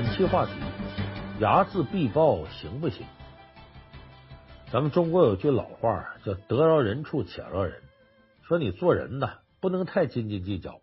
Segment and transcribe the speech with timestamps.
[0.00, 0.52] 本期话题：
[1.40, 3.04] 睚眦必报行不行？
[4.70, 7.82] 咱们中国有句老话叫“得饶人处且饶人”，
[8.46, 10.80] 说你做人呐，不能太斤斤计较。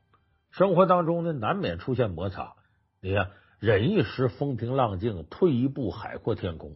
[0.51, 2.55] 生活当中呢，难免出现摩擦。
[2.99, 6.75] 你看，忍一时风平浪静，退一步海阔天空。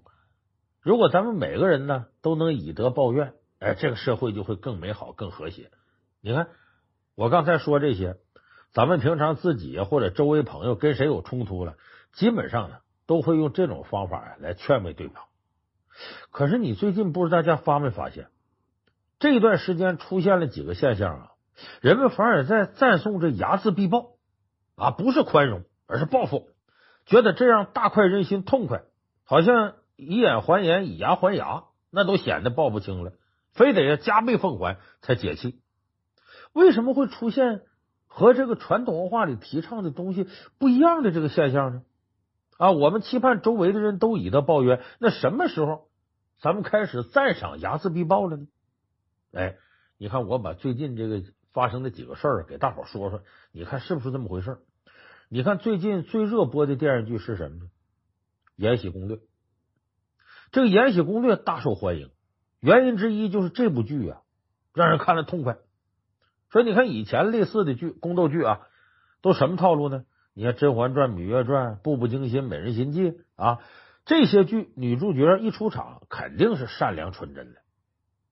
[0.82, 5.72] 如果咱们每个人呢都能以德报怨，哎，这个社会就会更美好、更和谐。
[6.22, 6.48] 你看，
[7.16, 8.16] 我刚才说这些，
[8.72, 11.76] 咱们平常自己或者周围朋友跟谁有冲突了，
[12.14, 15.24] 基本上呢都会用这种方法呀来劝慰对方。
[16.32, 18.28] 可是你最近不知道大家发没发现，
[19.20, 21.32] 这段时间出现了几个现象啊？
[21.82, 24.12] 人们反而在赞颂这睚眦必报
[24.76, 26.48] 啊，不是宽容，而是报复，
[27.06, 28.84] 觉得这样大快人心、痛快，
[29.26, 33.12] 好像以眼还眼、以牙还牙，那都显得报不清了，
[33.52, 35.60] 非得要加倍奉还才解气。
[36.54, 37.64] 为什么会出现
[38.08, 41.82] 和这个传统文化里提倡的东西不一样的这个现象呢？
[42.60, 45.88] 啊，我们期盼周围的人都以德报怨，那什么时候
[46.42, 48.48] 咱们开始赞赏睚眦必报了呢？
[49.32, 49.56] 哎，
[49.98, 53.22] 你看，我把最近这个发生的几个事儿给大伙说说，
[53.54, 54.58] 你看是不是这么回事？
[55.30, 57.66] 你看最近最热播的电视剧是什么呢？
[58.58, 59.16] 《延禧攻略》。
[60.52, 62.12] 这个《延禧攻略》大受欢迎，
[62.60, 64.22] 原因之一就是这部剧啊，
[64.74, 65.60] 让人看了痛快。
[66.52, 68.68] 所以你看以前类似的剧，宫斗剧啊，
[69.22, 70.04] 都什么套路呢？
[70.40, 73.60] 你看《甄嬛传》《芈月传》《步步惊心》《美人心计》啊，
[74.06, 77.60] 这些剧女主角一出场，肯定是善良纯真的，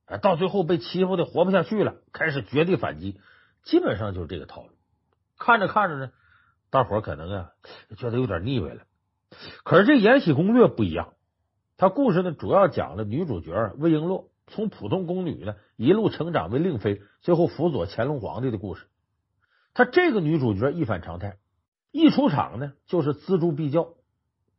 [0.05, 3.19] 哎，到最后被欺负的活不下去了，开始绝地反击，
[3.63, 4.69] 基本上就是这个套路。
[5.37, 6.11] 看着看着呢，
[6.69, 7.49] 大伙可能啊
[7.97, 8.83] 觉得有点腻味了。
[9.65, 11.13] 可是这《延禧攻略》不一样，
[11.75, 18.87] 它故事呢主要讲了女主角魏璎珞从普通宫女呢一路成长为令妃，最后辅佐乾隆皇帝的故事。
[19.73, 21.35] 她这个女主角一反常态。
[21.91, 23.95] 一出场呢，就是锱铢必较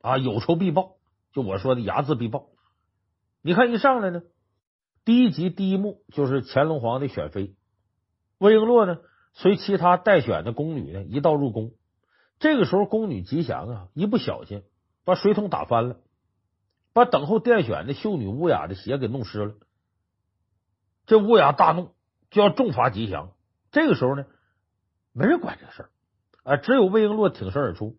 [0.00, 0.96] 啊，有仇必报。
[1.32, 2.46] 就我说的睚眦必报。
[3.42, 4.22] 你看一上来呢，
[5.04, 7.54] 第一集第一幕就是乾隆皇帝选妃，
[8.38, 8.98] 魏璎珞呢
[9.34, 11.72] 随其他待选的宫女呢一道入宫。
[12.38, 14.62] 这个时候，宫女吉祥啊一不小心
[15.04, 16.00] 把水桶打翻了，
[16.92, 19.54] 把等候殿选的秀女乌雅的鞋给弄湿了。
[21.06, 21.94] 这乌雅大怒，
[22.30, 23.32] 就要重罚吉祥。
[23.70, 24.24] 这个时候呢，
[25.12, 25.90] 没人管这事儿。
[26.48, 26.56] 啊！
[26.56, 27.98] 只有魏璎珞挺身而出，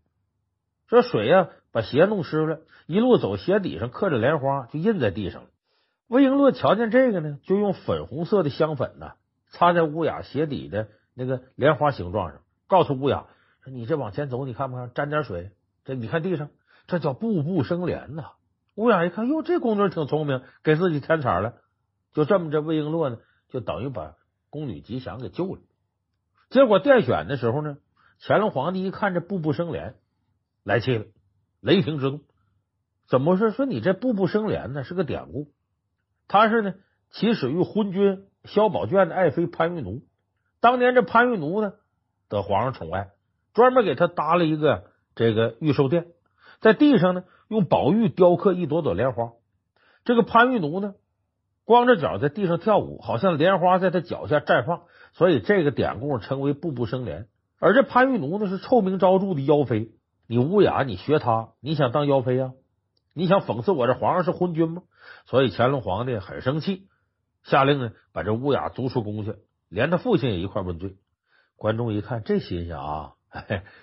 [0.87, 5.49] 这水呀把鞋弄湿了，一路走，鞋底上刻着莲花，就印在地上了。
[6.07, 9.11] 魏璎珞瞧见这个呢，就用粉红色的香粉呢
[9.49, 13.27] 擦在乌雅鞋底的那个莲花形状上，告诉乌雅
[13.63, 14.91] 说：“你这往前走，你看不看？
[14.95, 15.51] 沾点水，
[15.85, 16.49] 这你看地上，
[16.87, 18.31] 这叫步步生莲呐。”
[18.73, 21.53] 乌雅一看，哟，这宫女挺聪明，给自己添彩了。
[22.13, 24.15] 就这么着，魏璎珞呢，就等于把
[24.49, 25.61] 宫女吉祥给救了。
[26.49, 27.77] 结果殿选的时候呢。
[28.21, 29.95] 乾隆皇帝一看这步步生莲，
[30.63, 31.05] 来气了，
[31.61, 32.19] 雷霆之怒。
[33.07, 33.51] 怎么回事？
[33.51, 35.51] 说你这步步生莲呢是个典故，
[36.27, 36.73] 他是呢
[37.11, 40.03] 起始于昏君萧宝卷的爱妃潘玉奴。
[40.59, 41.73] 当年这潘玉奴呢
[42.27, 43.11] 得皇上宠爱，
[43.53, 46.07] 专门给他搭了一个这个御寿殿，
[46.59, 49.31] 在地上呢用宝玉雕刻一朵朵莲花。
[50.03, 50.93] 这个潘玉奴呢
[51.63, 57.27] 光着脚在地上跳舞，好像莲花在他脚下绽放，所以这个典故称为步步生莲。
[57.59, 59.91] 而这潘玉奴呢是臭名昭著的妖妃，
[60.27, 62.53] 你乌雅你学他，你想当妖妃啊？
[63.13, 64.83] 你想讽刺我这皇上是昏君吗？
[65.25, 66.87] 所以乾隆皇帝很生气，
[67.43, 69.35] 下令呢把这乌雅逐出宫去，
[69.67, 70.95] 连他父亲也一块问罪。
[71.57, 73.13] 观众一看这新鲜啊，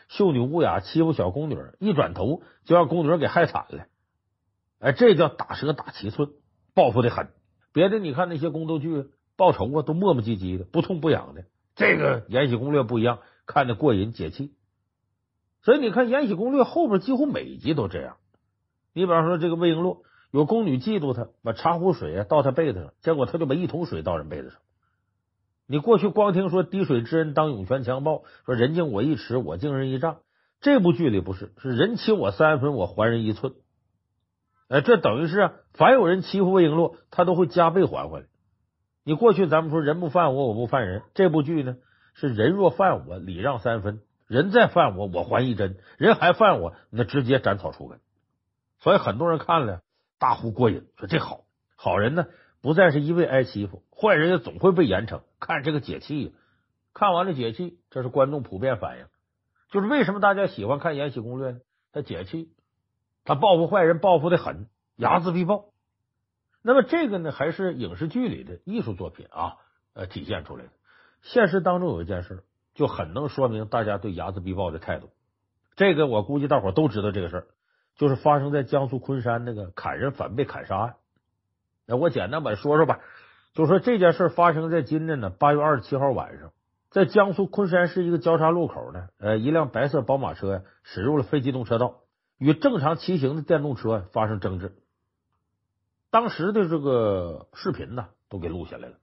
[0.08, 3.84] 秀女乌雅欺负小宫女，一转头就让宫女给害惨了。
[4.78, 6.30] 哎，这叫打蛇打七寸，
[6.74, 7.28] 报复的狠。
[7.74, 11.44] 别的你看那些宫斗剧报仇啊，都磨磨唧唧的，不痛不痒的。
[11.74, 13.18] 这个《延禧攻略》不一样。
[13.46, 14.52] 看着过瘾解气，
[15.62, 18.16] 所以你看《延禧攻略》后边几乎每一集都这样。
[18.92, 19.98] 你比方说这个魏璎珞，
[20.30, 24.58] 有宫女嫉妒她，把茶壶水啊倒她被子上，结果她就把一桶水倒人被子上。
[25.66, 30.18] 你过去光听说滴水之恩当涌泉强报，说人敬我一尺，我敬人一丈。
[30.60, 33.54] 这部剧里不是，是人欺我三分，我还人一寸。
[34.68, 38.26] 哎，这等于是啊，凡有人欺负魏璎珞，他都会加倍还回来。
[39.04, 41.76] 你过去咱们说人不犯我，我不犯人，这部剧呢？
[42.18, 48.00] 是人若犯我，礼让三分；人再犯我，我还一针；人还犯我，那直接斩草除根。
[48.80, 49.82] 所以很多人看了
[50.18, 51.44] 大呼过瘾，说这好，
[51.76, 52.26] 好人呢
[52.62, 55.20] 不再是一味挨欺负，坏人也总会被严惩。
[55.40, 56.34] 看这个解气，
[56.94, 59.04] 看完了解气，这是观众普遍反应。
[59.70, 61.60] 就是为什么大家喜欢看《延禧攻略》呢？
[61.92, 62.50] 他解气，
[63.24, 65.66] 他报复坏人报复的狠，睚眦必报。
[66.62, 69.56] 那么这个呢，还是影视剧里的艺术作品啊，
[69.92, 70.70] 呃，体现出来的。
[71.26, 72.44] 现实当中有一件事，
[72.74, 75.10] 就很能说明大家对睚眦必报的态度。
[75.74, 77.46] 这个我估计大伙都知道这个事儿，
[77.96, 80.94] 就是发生在江苏昆山那个砍人反被砍杀案。
[81.84, 83.00] 那我简单把说说吧，
[83.54, 86.52] 就说这件事发生在今年呢八月二十七号晚上，
[86.90, 91.96] 在江苏昆山市一个交叉路口呢，呃，一辆白色宝马车驶入了非机动车道，
[92.38, 94.76] 与正常骑行的电动车发生争执。
[96.10, 98.94] 当时的这个视频呢都给录下来了，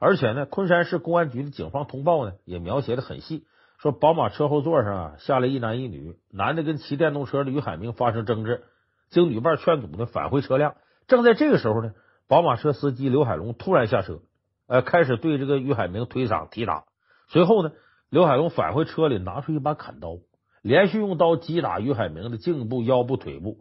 [0.00, 3.44] 而且呢，昆山市公安局的警方通报呢也描写的很细。
[3.78, 8.64] 说宝马车后座上啊下来一男一女，男的跟骑电动车的于海明发生争执，
[9.10, 10.74] 经女伴劝阻呢返回车辆。
[11.06, 11.92] 正在这个时候呢，
[12.28, 14.20] 宝马车司机刘海龙突然下车，
[14.66, 16.84] 呃，开始对这个于海明推搡踢打。
[17.28, 17.72] 随后呢，
[18.08, 20.16] 刘海龙返回车里拿出一把砍刀，
[20.62, 23.58] 连续用刀击打于海明的颈部、腰部、腿部。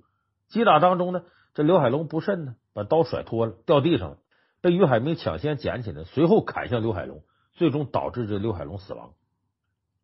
[0.48, 1.22] 击打当中呢，
[1.54, 4.18] 这刘海龙不慎呢把刀甩脱了，掉地上了，
[4.62, 7.24] 被于海明抢先捡起来，随后砍向刘海龙，
[7.54, 9.12] 最终导致这刘海龙死亡。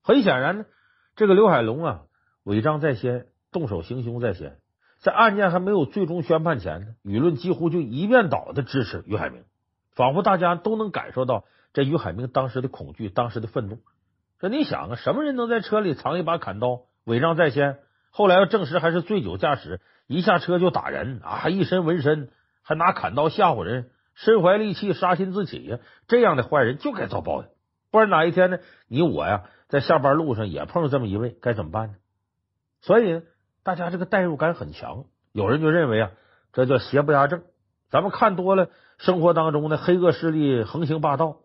[0.02, 0.66] 很显然呢，
[1.16, 2.02] 这个刘海龙啊，
[2.44, 4.57] 违章在先，动手行凶在先，
[5.00, 9.44] 在案件还没有最终宣判前呢，舆论几乎就一面倒的支持于海明，
[9.94, 13.80] 仿佛大家都能感受到这于海明当时的恐惧，当时的愤怒。
[14.40, 17.80] 说你想啊，什么人能在车里藏一把砍刀，违章在先？
[18.12, 22.30] 后来要证实还是醉酒驾驶，一下车就打人啊，一身纹身，
[22.62, 25.79] 还拿砍刀吓唬人，身怀利器，杀心自起呀！
[26.07, 27.50] 这样的坏人就该遭报应，
[27.91, 29.44] 不然哪一天呢，你我呀？
[29.67, 31.95] 在下班路上也碰上这么一位，该怎么办呢？
[32.81, 33.23] 所以
[33.63, 36.12] 大家这个代入感很强，有人就认为啊，
[36.53, 37.44] 这叫邪不压正。
[37.89, 41.39] 咱们看多了生活当中的黑恶势力横行霸道，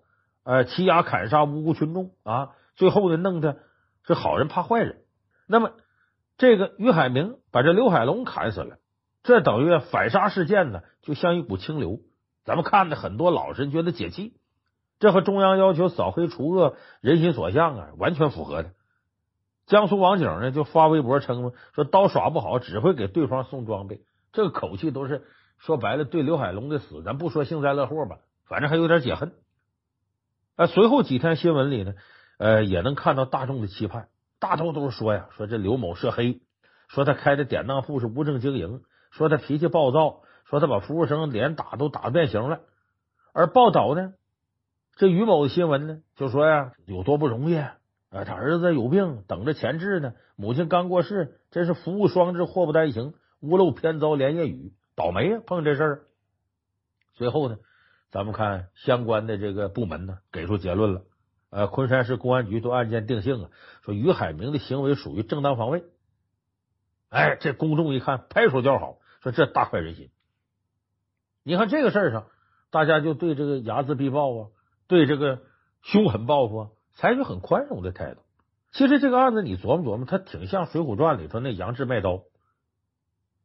[0.45, 3.57] 呃，欺压砍杀无辜群众啊，最后呢弄的
[4.07, 5.03] 是好人怕坏人。
[5.49, 5.73] 那么
[6.39, 8.77] 这个于海明把这刘海龙砍死了，
[9.23, 12.01] 这等于反杀事件呢，就像一股清流。
[12.45, 14.35] 咱们看的很多老实人觉得解气。
[14.99, 18.73] 这和中央要求扫黑除恶、人心所向啊，完全符合的。
[19.67, 24.03] 江苏网警呢就发微博称说，刀耍不好只会给对方送装备，
[24.33, 25.25] 这个口气都是
[25.59, 29.33] 说白了对刘海龙的死，咱不说幸灾乐祸吧，反正还有点解恨。
[30.57, 31.95] 呃，随后几天新闻里呢，
[32.39, 34.09] 呃，也能看到大众的期盼，
[34.39, 36.43] 大多都是说呀，说这刘某涉黑，
[36.89, 40.21] 说他开的典当铺是无证经营，说他脾气暴躁，
[40.51, 42.61] 说他把服务生脸打都打变形了，
[43.33, 44.15] 而报道呢。
[44.97, 47.79] 这于某的新闻呢，就说呀，有多不容易啊！
[48.11, 55.41] 他儿子有病，等着钱治呢；母亲刚过世，真是福无双至，祸不单行，屋漏偏遭连夜雨，倒霉呀！
[55.47, 56.03] 碰这事儿。
[57.15, 57.57] 随后呢，
[58.11, 61.03] 咱们看相关的这个部门呢，给出结论了。
[61.49, 63.51] 呃，昆山市公安局对案件定性啊，
[63.83, 65.85] 说于海明的行为属于正当防卫。
[67.09, 70.11] 哎，这公众一看，拍手叫好，说这大快人心。
[71.43, 72.27] 你看这个事儿上，
[72.71, 74.49] 大家就对这个睚眦必报啊。
[74.87, 75.39] 对这个
[75.83, 78.21] 凶狠报复啊采取很宽容的态度。
[78.73, 82.23] 其实这个案子你琢磨琢磨，它挺像《水浒传》里头那杨志卖刀。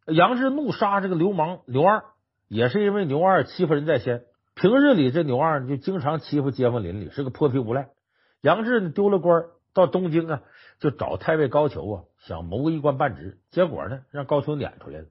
[0.07, 2.03] 杨志怒杀这个流氓牛二，
[2.47, 4.23] 也是因为牛二欺负人在先。
[4.55, 7.89] 平日里这牛二就经常欺负街坊邻里，是个泼皮无赖。
[8.41, 10.41] 杨志呢丢了官，到东京啊
[10.79, 15.05] 就找太尉高俅啊，想谋个一官半职，结果呢让高俅撵出来了。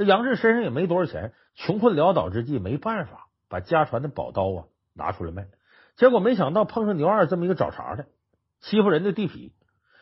[0.00, 4.64] 这杨志身上也没多少钱，穷困潦倒之际，没办法把家传的宝刀啊。
[4.94, 5.46] 拿出来卖，
[5.94, 8.06] 结果没想到碰上牛二这么一个找茬的，
[8.60, 9.52] 欺负人的地痞。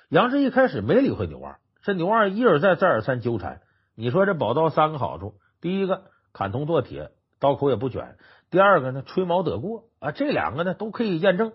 [0.08, 3.60] 杨志一开始没理会牛二，这牛二一而再再而三纠缠。
[3.96, 8.14] 你说这宝刀三个好处：第一个砍铜剁铁，刀口也不卷；
[8.50, 11.52] 第二个呢吹毛得过啊，这两个呢都可以验证。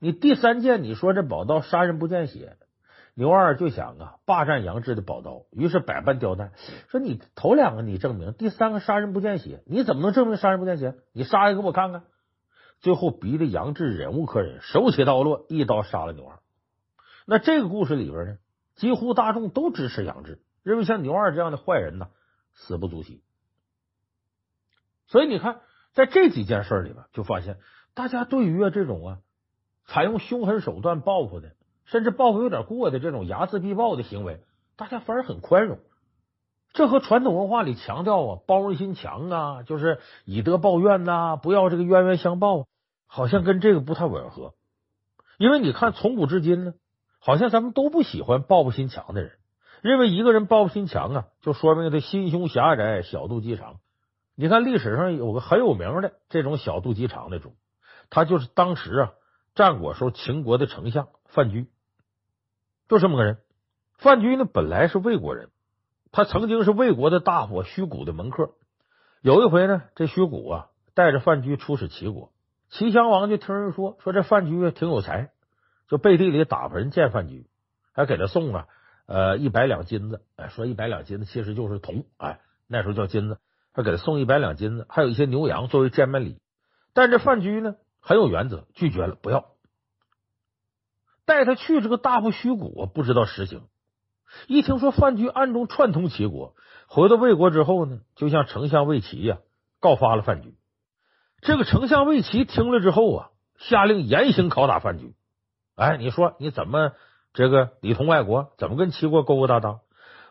[0.00, 2.56] 你第三件，你说这宝刀杀人不见血，
[3.14, 6.52] 牛二就想啊霸占杨志的宝刀，于是百般刁难，
[6.88, 10.96] 说你头两个你证明，第三个杀人不见血，你怎么能证明杀人不见血？
[11.12, 12.02] 你杀一个我看看。
[12.80, 16.40] 最后逼得杨志忍无可忍，手起刀落，一刀杀了牛二。
[17.24, 18.36] 那这个故事里边呢，
[18.74, 22.08] 几乎大众都支持杨志，认为像牛二这样的坏人呢，
[22.52, 23.22] 死不足惜。
[25.06, 25.60] 所以你看，
[25.92, 27.58] 在这几件事里边，就发现
[27.94, 29.18] 大家对于这种啊，
[29.86, 31.52] 采用凶狠手段报复的，
[31.84, 34.40] 甚至报复有点过的这种睚眦必报的行为，
[34.76, 35.78] 大家反而很宽容。
[36.72, 42.66] 这和传统文化里强调啊包容心强啊，就是以德报怨呐、不要这个冤冤相报。
[43.06, 44.54] 好像跟这个不太吻合，
[45.38, 46.74] 因为你看，从古至今呢，
[47.20, 49.34] 好像咱们都不喜欢报复心强的人，
[49.82, 53.76] 认为一个人报复心强啊，就说明他心胸狭窄、小肚鸡肠。
[54.34, 57.54] 你看历史上有个很有名的这种小肚鸡肠的主，
[58.10, 59.12] 他就是当时啊
[59.54, 61.68] 战国时候秦国的丞相范雎，
[62.88, 63.38] 就这么个人。
[63.98, 65.48] 范雎呢本来是魏国人，
[66.12, 68.52] 他曾经是魏国的大夫虚谷的门客。
[69.22, 72.30] 有一回呢，这虚谷啊带着范雎出使齐国。
[72.70, 75.30] 齐襄王就听人说，说这范雎挺有才，
[75.88, 77.46] 就背地里打发人见范雎，
[77.92, 78.66] 还给他送啊
[79.06, 83.38] 呃一百两金子，哎，说一百两金子其实就是铜，哎，那时候叫金子，
[83.72, 86.40] 他给他送一百两金子，还有一些牛羊作为见面礼。
[86.92, 89.53] 但这范雎呢很有原则，拒绝了，不要。
[91.26, 93.62] 带他去这个大不虚谷不知道实情，
[94.46, 96.54] 一听说范雎暗中串通齐国，
[96.86, 99.38] 回到魏国之后呢，就向丞相魏齐呀
[99.80, 100.54] 告发了范雎。
[101.40, 105.14] 这个丞相魏齐听了之后啊，下令严刑拷打范雎。
[105.76, 106.92] 哎，你说你怎么
[107.32, 109.80] 这个里通外国，怎么跟齐国勾勾搭搭，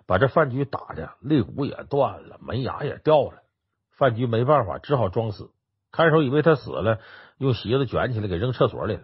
[0.05, 3.43] 把这范雎打的肋骨也断了，门牙也掉了。
[3.91, 5.51] 范雎没办法，只好装死。
[5.91, 6.99] 看守以为他死了，
[7.37, 9.03] 用席子卷起来给扔厕所里了。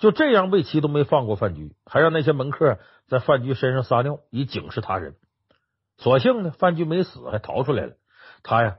[0.00, 5.14] 就这样，魏齐都没放过范雎，还让那些门客在范雎身上撒尿，以警示他人。
[5.98, 7.92] 所幸呢，范雎没死，还逃出来了。
[8.42, 8.78] 他呀，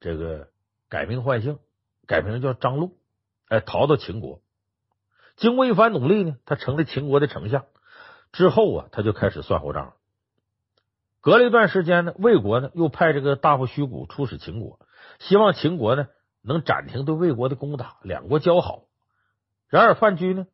[0.00, 0.48] 这个
[0.88, 1.58] 改名换姓。
[2.04, 2.98] 改名叫张禄，
[3.48, 4.40] 哎，逃到秦国。
[5.36, 7.64] 经过一番努力呢，他成了秦国的丞相。
[8.32, 9.94] 之后啊，他就开始算后账。
[11.20, 14.80] 隔了一段时间呢，魏国呢又派这个大夫虚谷出使秦国，
[15.20, 16.08] 希望秦国呢
[16.42, 18.82] 能暂停对魏国的攻打，两国交好。
[19.72, 20.46] 然而范雎呢，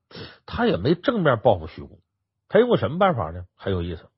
[0.46, 2.00] 他也没正面报复徐谷，
[2.48, 3.46] 他用过什么办法呢？
[3.56, 4.08] 很有意思，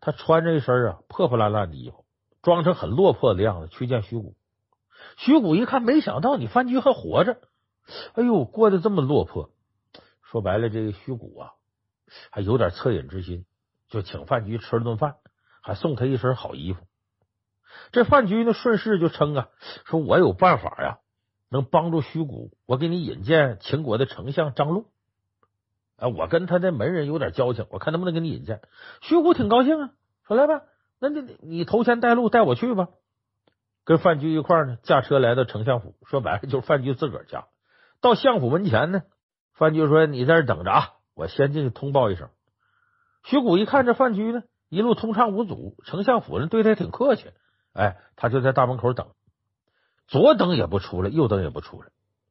[0.00, 2.04] 他穿着一身啊破破烂烂的衣服，
[2.40, 4.36] 装成很落魄的样子去见徐谷。
[5.16, 7.40] 徐谷一看，没想到你范雎还活着，
[8.14, 9.50] 哎呦，过得这么落魄。
[10.22, 11.50] 说白了，这个徐谷啊，
[12.30, 13.46] 还有点恻隐之心，
[13.88, 15.16] 就请范雎吃了顿饭，
[15.62, 16.86] 还送他一身好衣服。
[17.90, 19.48] 这范雎呢，顺势就称啊，
[19.84, 20.98] 说我有办法呀，
[21.54, 24.86] 能帮助徐谷，我给你引荐秦国的丞相张禄。
[25.96, 28.60] 啊，我跟他的门人有点交情，我看能不能给你引荐。
[29.00, 29.90] 徐谷挺高兴啊，
[30.26, 30.62] 说来吧，
[30.98, 32.88] 那你你头前带路，带我去吧。
[33.84, 37.44] 跟范雎一块呢，驾车来到丞相府，说白了就是范雎自个儿家。
[38.00, 39.02] 到相府门前呢，
[39.52, 42.30] 范雎说：“你在这等着啊，我先进去通报一声。”
[43.22, 47.30] 徐谷一看这范雎呢，一路通畅无阻，丞相府人对他挺客气，
[47.74, 49.06] 哎，他就在大门口等，
[50.06, 51.88] 左等也不出来，右等也不出来，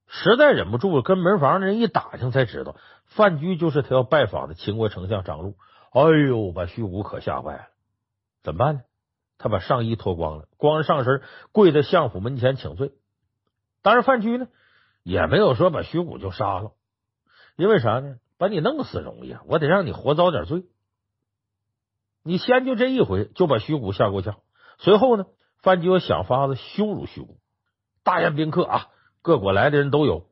[0.07, 2.75] 实在忍不住了，跟门房的人一打听才知道，
[3.05, 5.55] 范雎就是他要拜访的秦国丞相张禄。
[5.91, 7.67] 哎呦，把徐武可吓坏了，
[8.41, 8.81] 怎么办呢？
[9.37, 12.93] 他把上衣脱光了，光着上身跪在相府门前请罪。
[13.81, 14.47] 当然，范雎呢
[15.03, 16.71] 也没有说把徐武就杀了，
[17.55, 18.15] 因为啥呢？
[18.39, 20.65] 把你弄死容易啊，我得让你活遭点罪。
[22.23, 24.37] 你先就这一回就把徐武吓够呛。
[24.79, 25.25] 随后呢，
[25.61, 27.37] 范雎又想法子羞辱徐武，
[28.03, 28.87] 大宴宾客啊，
[29.21, 30.25] 各国来的人都有，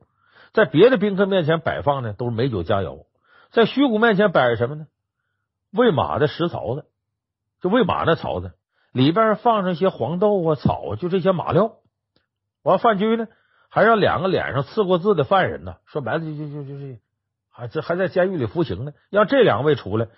[0.54, 3.06] 在别的宾客面前摆放的都是美酒佳肴，
[3.52, 4.88] 在虚谷面前摆什么呢？
[5.72, 6.86] 喂马的食槽子，
[7.62, 8.52] 就喂马的槽子。
[8.92, 11.78] 里边放上些黄豆啊、草啊，就这些马料。
[12.62, 13.30] 完，范雎呢，
[13.70, 17.00] 还让两个脸上刺过字的犯人呢，说白了就就就就是，
[17.50, 20.10] 还这还在监狱里服刑呢，让这两位出来，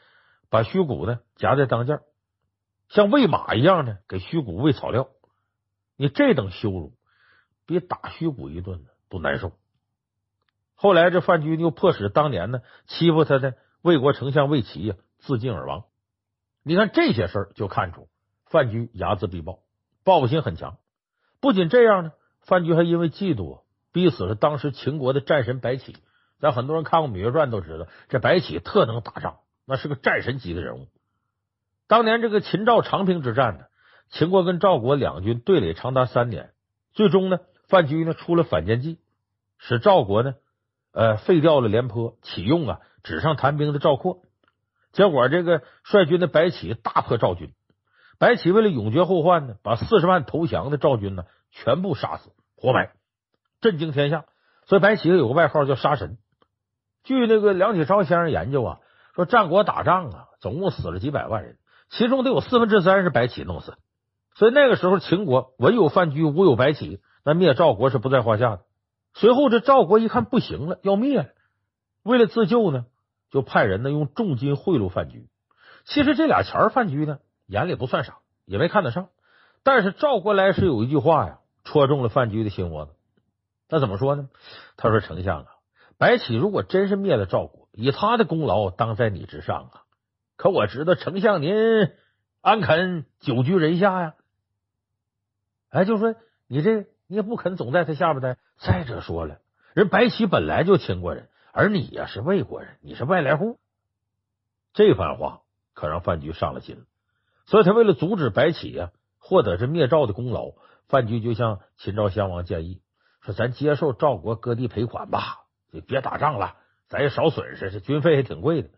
[0.50, 2.00] 把虚谷呢夹在当间，
[2.90, 5.08] 像喂马一样的给虚谷喂草料。
[5.96, 6.94] 你这等羞辱，
[7.66, 9.54] 比打虚谷一顿都难受。
[10.76, 15.86] 后来这范雎又迫使当年呢欺负他的魏国丞相魏齐呀自尽而亡。
[16.64, 18.08] 你看这些事儿就看出。
[18.46, 19.62] 范雎睚眦必报，
[20.04, 20.78] 报复心很强。
[21.40, 25.96] 不仅这样呢，范雎还因为嫉妒，逼死了当时秦国的战神白起。
[26.40, 30.88] 咱很多人看过《芈月传》都知道，这白起特能打仗，那是个战神级的人物。
[31.88, 33.66] 当年这个秦赵长平之战呢，
[34.12, 36.54] 秦国跟赵国两军对垒长达三年，
[36.94, 39.00] 最终呢，范雎呢出了反间计，
[39.58, 40.36] 使赵国呢
[40.92, 44.20] 呃废掉了廉颇，启用啊纸上谈兵的赵括。
[44.92, 47.52] 结果这个率军的白起大破赵军。
[48.20, 52.92] 白起为了永绝后患呢，把四十万投降的赵军呢全部杀死，活埋，
[53.60, 54.26] 震惊天下。
[54.66, 56.18] 所以白起有个外号叫杀神。
[57.04, 58.80] 据那个梁启超先生研究啊，
[59.16, 61.58] 说战国打仗啊，总共死了几百万人，
[61.90, 63.78] 其中得有四分之三是白起弄死的。
[64.36, 68.62] 所以那个时候秦国文有范雎，武有白起，那灭赵国是不在话下的。
[69.14, 71.30] 随后这赵国一看不行了，要灭了，
[72.04, 72.86] 为了自救呢，
[73.32, 75.28] 就派人呢用重金贿赂范雎。
[75.86, 77.20] 其实这俩钱范雎呢。
[77.46, 79.10] 眼里不算啥，也没看得上。
[79.64, 82.94] 但是赵国来时有一句话呀，戳中了范雎的心窝子。
[83.68, 84.30] 那怎么说呢？
[84.78, 85.48] 他说：“丞相啊，
[85.98, 89.84] 白起如果真是灭了赵国，以他的功劳当在你之上啊。
[90.38, 91.54] 可我知道丞相您
[92.40, 94.16] 安肯久居人下呀？
[95.70, 96.16] 哎，就说
[96.48, 98.40] 你这你也不肯总在他下边待。
[98.58, 99.40] 再者说了，
[99.74, 103.60] 人白起本来就秦国人，而你呀是魏国人，你是外来户。
[104.74, 105.42] 这番话
[105.74, 106.84] 可让范雎上了心了。”
[107.46, 110.54] 所以他为了阻止白起呀获得这灭赵的功劳，
[110.88, 112.82] 范雎就向秦昭襄王建议
[113.22, 115.40] 说：“咱接受赵国割地赔款吧，
[115.72, 116.56] 就别打仗了，
[116.88, 118.70] 咱也少损失，这军费还挺贵的。”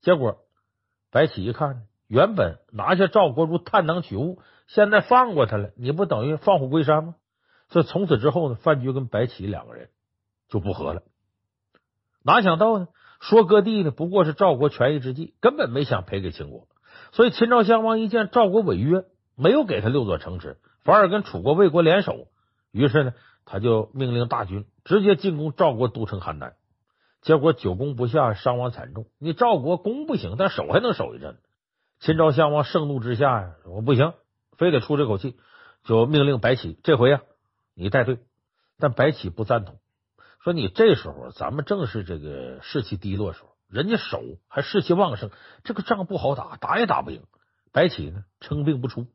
[0.00, 0.38] 结果
[1.10, 7.14] 白起一看，原本拿下赵国如探囊取物，现在放过他了，你不等于放虎归山吗？
[7.72, 9.88] 这从此之后呢，范雎跟白起两个人
[10.48, 11.02] 就不和了。
[12.22, 12.88] 哪想到呢？
[13.18, 16.68] 说割地呢，不过是赵国权宜之计，根本没想赔给秦国。
[17.12, 19.04] 所以秦昭襄王一见赵国违约，
[19.36, 22.26] 没有给他六座城池，反而跟楚国、魏国联手，
[22.72, 23.14] 于是呢，
[23.46, 26.52] 他就命令大军直接进攻赵国都城邯郸。
[27.22, 29.06] 结果久攻不下，伤亡惨重。
[29.18, 31.38] 你赵国攻不行，但守还能守一阵。
[32.00, 34.12] 秦昭襄王盛怒之下呀，我不行，
[34.58, 35.36] 非得出这口气，
[35.84, 37.22] 就命令白起这回呀，
[37.74, 38.18] 你带队。
[38.78, 39.78] 但白起不赞同，
[40.40, 43.52] 说你这时候咱们正是这个士气低落时候。
[43.68, 45.30] 人家守还士气旺盛，
[45.64, 47.24] 这个仗不好打，打也打不赢。
[47.72, 49.06] 白起呢，称病不出。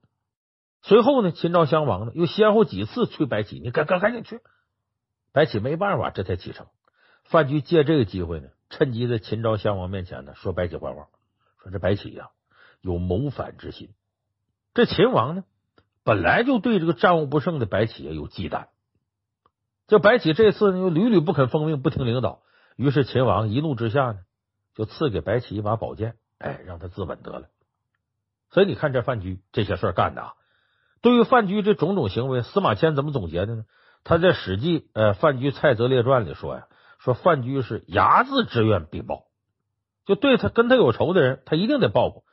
[0.81, 4.39] 随后呢，秦昭襄王呢又先后几次催白起，你赶赶赶紧去。
[5.31, 6.65] 白起没办法，这才启程。
[7.23, 11.07] 范雎借这个机会呢，趁机在秦昭襄王面前呢说白起坏话，
[11.61, 12.29] 说这白起呀
[12.81, 13.93] 有谋反之心。
[14.73, 15.43] 这秦王呢
[16.07, 18.67] 本来就对这个战无不胜的白起有忌惮，
[19.87, 22.43] 这白起这次呢又屡屡不肯奉命，不听领导，
[22.77, 24.19] 于是秦王一怒之下呢。
[24.73, 27.49] 就赐给白起一把宝剑，哎，让他自刎得了。
[28.51, 30.33] 所以你看这范雎这些事儿干的啊，
[31.01, 33.65] 对于范雎这种种行为，司马迁怎么总结的呢？
[34.05, 36.67] 他在《史记》呃《范雎蔡泽列传》里说呀，
[36.99, 39.25] 说范雎是睚眦之怨必报，
[40.05, 42.23] 就对他跟他有仇的人，他一定得报复。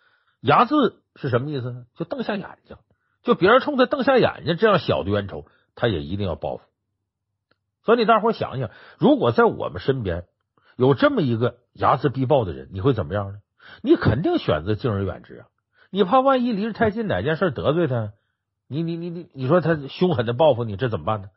[0.43, 1.87] 睚眦是什么意思呢？
[1.97, 2.77] 就瞪下眼睛，
[3.25, 6.63] 就别人冲他瞪下眼睛这样小的冤仇，他也一定要报复。
[7.83, 10.27] 所以你大伙想想，如果在我们身边。
[10.77, 13.39] 有这么一个睚眦必报的人，你会怎么样呢？
[13.81, 15.47] 你肯定选择敬而远之啊！
[15.91, 18.13] 你怕万一离得太近，哪件事得罪他，
[18.67, 21.29] 你你你你，你说他凶狠的报复你，这怎么办呢？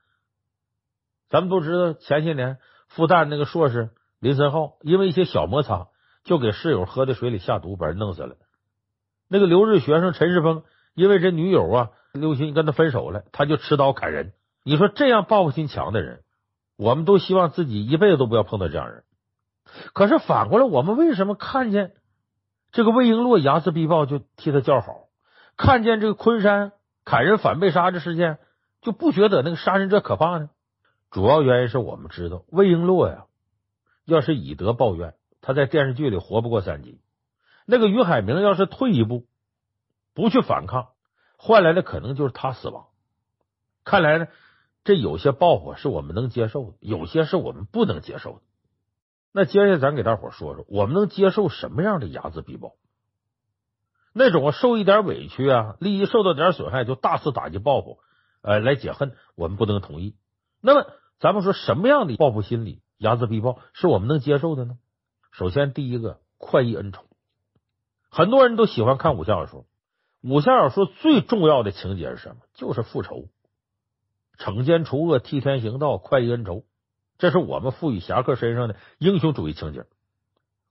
[1.30, 5.90] 咱们都知道，前些年复旦那个硕士林森浩，因为一些小摩擦，
[6.24, 8.38] 就给室友喝的水里下毒，把人弄死了。
[9.28, 10.64] 那个留日学生陈世峰，
[10.98, 14.34] 因为这女友啊刘鑫跟他分手了，他就持刀砍人。
[14.64, 16.24] 你说这样报复心强的人，
[16.76, 19.04] 我们都希望自己一辈子都不要碰到这样人。
[19.94, 21.92] 可是反过来，我们为什么看见
[22.72, 25.02] 这个魏璎珞睚眦必报就替他叫好，
[25.56, 26.72] 看见这个昆山
[27.06, 28.40] 砍人反被杀这事件
[28.82, 30.50] 就不觉得那个杀人者可怕呢？
[31.12, 33.26] 主要原因是我们知道魏璎珞呀，
[34.06, 37.00] 要是以德报怨，他在电视剧里活不过三集。
[37.68, 39.26] 那个于海明要是退一步
[40.18, 40.94] 不去反抗，
[41.38, 42.88] 换来的可能就是他死亡。
[43.84, 44.28] 看来呢，
[44.84, 48.42] 这有些报复是我们能接受的，有些是我们不能接受的。
[49.32, 52.72] 那接下来咱给大伙说说，我们能接受什么样的睚眦必报？
[54.12, 58.00] 那种受一点委屈啊，利益受到点损害就大肆打击报复，
[58.42, 60.16] 呃，来解恨，我们不能同意。
[60.62, 60.88] 那么，
[61.20, 64.80] 咱们说什么样的报复心理，睚眦必报是我们能接受的呢？
[65.32, 67.06] 首先，第一个快意恩仇，
[68.10, 69.68] 很多人都喜欢看武侠小说，
[70.22, 72.36] 武侠小说最重要的情节是什么？
[72.56, 73.28] 就是复仇，
[74.40, 76.64] 惩奸除恶，替天行道，快意恩仇。
[77.18, 79.86] 这是我们赋予侠客身上的英雄主义情节。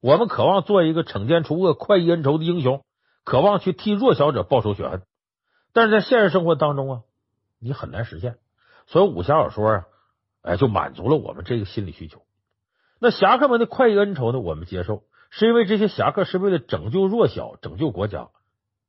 [0.00, 2.84] 我们渴望做一个惩奸除恶、快意恩仇的英雄，
[3.24, 5.02] 渴望去替弱小者报仇雪恨。
[5.72, 7.00] 但是在现实生活当中啊，
[7.58, 8.38] 你很难实现。
[8.86, 9.84] 所以武侠小说啊，
[10.42, 12.22] 哎，就满足了我们这个心理需求。
[13.00, 18.28] 那侠客们的快意恩仇呢，我们接受，是因为这些侠客是为了拯救弱小、拯救国家、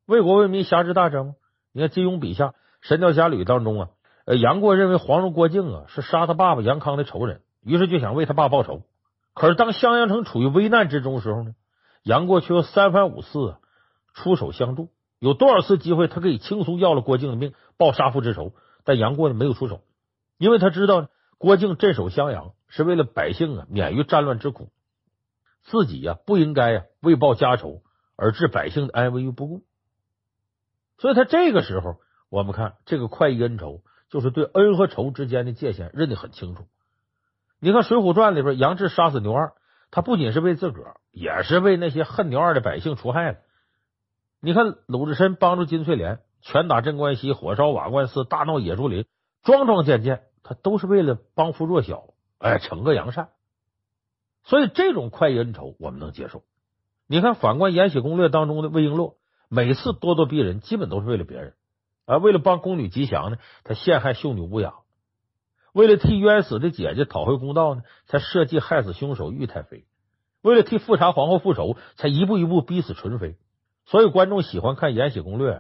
[0.07, 1.35] 为国为民，侠之大者吗？
[1.73, 2.45] 你看金庸笔下
[2.79, 3.89] 《神雕侠侣》当中啊，
[4.23, 7.41] 呃，杨过认为黄蓉、郭靖啊是杀他爸爸杨康的仇人。
[7.61, 8.83] 于是就想为他爸报仇，
[9.33, 11.55] 可是当襄阳城处于危难之中时候呢，
[12.03, 13.57] 杨过却又三番五次
[14.13, 14.87] 出手相助。
[15.19, 18.53] 有多少次机会，他可以轻松要了郭靖的命，报杀父之仇，
[18.85, 19.81] 但杨过呢没有出手，
[20.37, 24.69] 因为他知道郭靖镇守襄阳是为了百姓啊免于战乱之苦，
[25.63, 27.81] 自己呀不应该呀为报家仇
[28.15, 29.63] 而置百姓的安危于不顾。
[30.97, 31.97] 所以他这个时候，
[32.29, 36.67] 我们看这个快意恩仇，就是对恩和仇之间的界限认得很清楚。
[37.59, 39.53] 你看《水浒传》里边，杨志杀死牛二，
[39.91, 43.37] 他不仅是为自个儿，也是为那些恨牛二的百姓除害了。
[44.39, 49.05] 你看鲁智深帮助金翠莲拳打镇关西，火烧瓦罐寺，大闹野猪林，
[49.43, 53.29] 桩桩件件，他都是为了帮扶弱小，哎，惩恶扬善。
[54.43, 56.43] 所以这种快意恩仇我们能接受。
[57.07, 59.15] 你看反观《延禧攻略》当中的魏璎珞，
[59.49, 61.53] 每次咄咄逼人，基本都是为了别人，
[62.05, 64.73] 啊，为了帮宫女吉祥呢，他陷害秀女乌雅。
[65.73, 69.85] 为了替冤死的姐姐讨回公道呢，才设计害死凶手玉太妃；
[70.41, 73.37] 为了替富察皇后复仇，才一步一步逼死纯妃。
[73.85, 75.51] 所以观众喜欢看《延禧攻略》，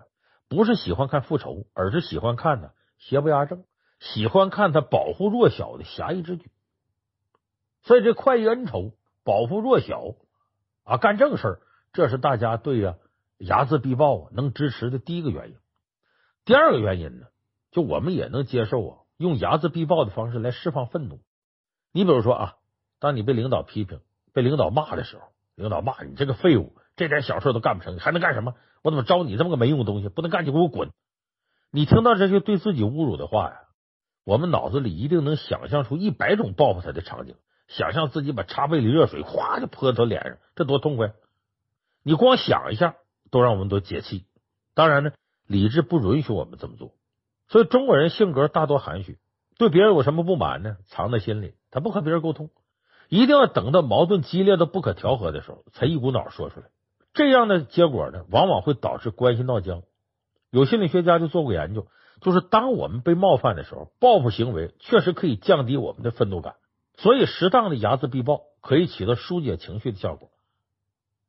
[0.49, 3.63] 不是喜欢看复仇，而是喜欢看呢邪不压正，
[3.99, 6.51] 喜欢看他保护弱小的侠义之举。
[7.83, 10.15] 所以这快意恩仇、保护弱小
[10.83, 11.59] 啊，干正事儿，
[11.93, 12.95] 这是大家对呀
[13.39, 15.57] 睚眦必报啊能支持的第一个原因。
[16.45, 17.27] 第二个原因呢，
[17.71, 21.19] 就我们也能接受啊，用睚眦必报的方式来释放愤怒。
[21.91, 22.53] 你比如说啊，
[22.99, 23.99] 当你被领导批评、
[24.33, 25.23] 被领导骂的时候，
[25.55, 28.55] 领导骂你这个废物，这点小事都干不成，还能干什么？
[28.81, 30.09] 我怎么招你这么个没用的东西？
[30.09, 30.91] 不能干就给我滚！
[31.71, 33.59] 你听到这些对自己侮辱的话呀，
[34.23, 37.35] 我们脑子里一定能想象出一百种报复他的场景，
[37.67, 41.13] 想象自己把茶杯里热水哗就泼他脸上，这多痛快！
[42.03, 42.95] 你光想一下，
[43.31, 44.25] 都让我们都解气。
[44.73, 45.11] 当然呢，
[45.47, 46.91] 理智不允许我们这么做，
[47.47, 49.17] 所以中国人性格大多含蓄，
[49.57, 50.77] 对别人有什么不满呢？
[50.85, 52.49] 藏在心里，他不和别人沟通，
[53.09, 56.67] 一定要等到矛盾激烈到不可调和的时候，才一股脑说出来。
[57.13, 59.81] 这样的结果呢，往往会导致关系闹僵。
[60.51, 61.87] 有心理学家就做过研究，
[62.21, 66.55] 就是当我们被冒犯的时候，报复行为确实可以降低我们的愤怒感，
[66.97, 70.29] 所以适当的睚眦必报可以起到疏解情绪的效果。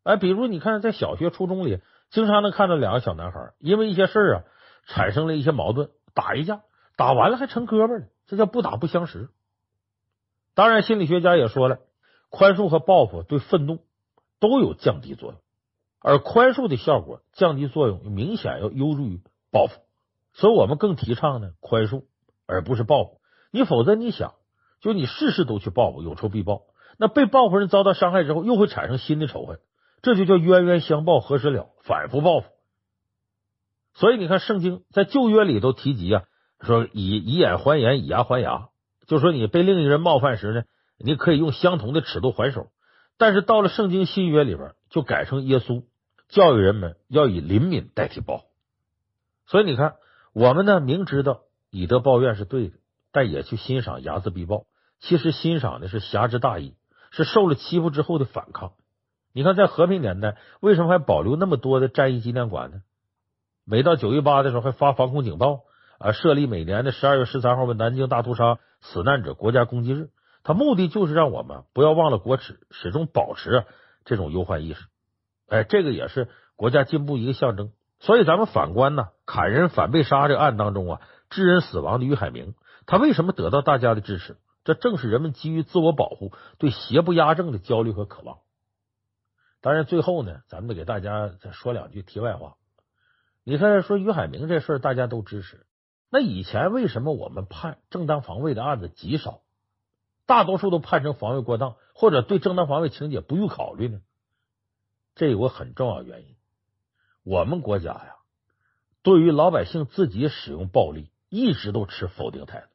[0.08, 4.42] 哎，比如你看，在小学、初中里，经常能看到两个小男孩因为一些事儿啊，
[4.86, 6.62] 产生了一些矛盾，打一架，
[6.96, 9.28] 打完了还成哥们儿呢，这叫不打不相识。
[10.54, 11.80] 当然，心理学家也说了，
[12.30, 13.80] 宽恕和报复对愤怒
[14.40, 15.40] 都有降低作用，
[16.00, 19.82] 而宽恕的效果降低作用明显要优于报复，
[20.32, 22.04] 所以我们更提倡呢宽恕
[22.46, 23.20] 而不是报复。
[23.50, 24.32] 你否则你想，
[24.80, 26.62] 就你事事都去报复，有仇必报，
[26.96, 29.60] 那被报复人遭到伤害之后，又会产生新的仇恨。
[30.02, 32.46] 这就叫冤冤相报何时了，反复报复。
[33.94, 36.24] 所以你看，圣经在旧约里都提及啊，
[36.60, 38.68] 说以以眼还眼，以牙还牙，
[39.06, 40.62] 就说你被另一人冒犯时呢，
[40.98, 42.68] 你可以用相同的尺度还手。
[43.16, 45.82] 但是到了圣经新约里边，就改成耶稣
[46.28, 48.44] 教育人们要以怜悯代替报复。
[49.46, 49.96] 所以你看，
[50.32, 52.76] 我们呢明知道以德报怨是对的，
[53.10, 54.66] 但也去欣赏睚眦必报。
[55.00, 56.76] 其实欣赏的是侠之大义，
[57.10, 58.74] 是受了欺负之后的反抗。
[59.38, 62.82] 你看，在和平年代，为什么还保留那么多的战役纪念馆呢？
[63.64, 65.60] 每到九一八的时候，还发防空警报
[66.00, 70.10] 啊，设立每年的十二月十三号为南京大屠杀死难者国家公祭日。
[70.42, 73.64] 他目的就是让我们不要忘了国耻，始终保持
[74.04, 74.86] 这种忧患意识。
[75.46, 77.70] 哎，这个也是国家进步一个象征。
[78.00, 84.36] 所以，咱们反观呢，砍人反被杀这个案当中啊，致人死亡的于海明，他为什么得到大家的支持？
[84.64, 88.38] 这正是人们基于自我保护、对邪不压正的焦虑和渴望。
[89.60, 92.56] 当然，最后呢，咱们得给大家再说两句题外话。
[93.42, 95.66] 你看，说于海明这事，大家都支持。
[96.10, 99.42] 那以前为什么我们判正当防卫的案子极少，
[100.26, 104.00] 大多数都判成防卫过当，或者对正当防卫情节不予考虑呢？
[105.14, 106.36] 这有个很重要原因，
[107.24, 108.14] 我们国家呀，
[109.02, 112.66] 对于老百姓自己使用暴力，一直都持否定态度。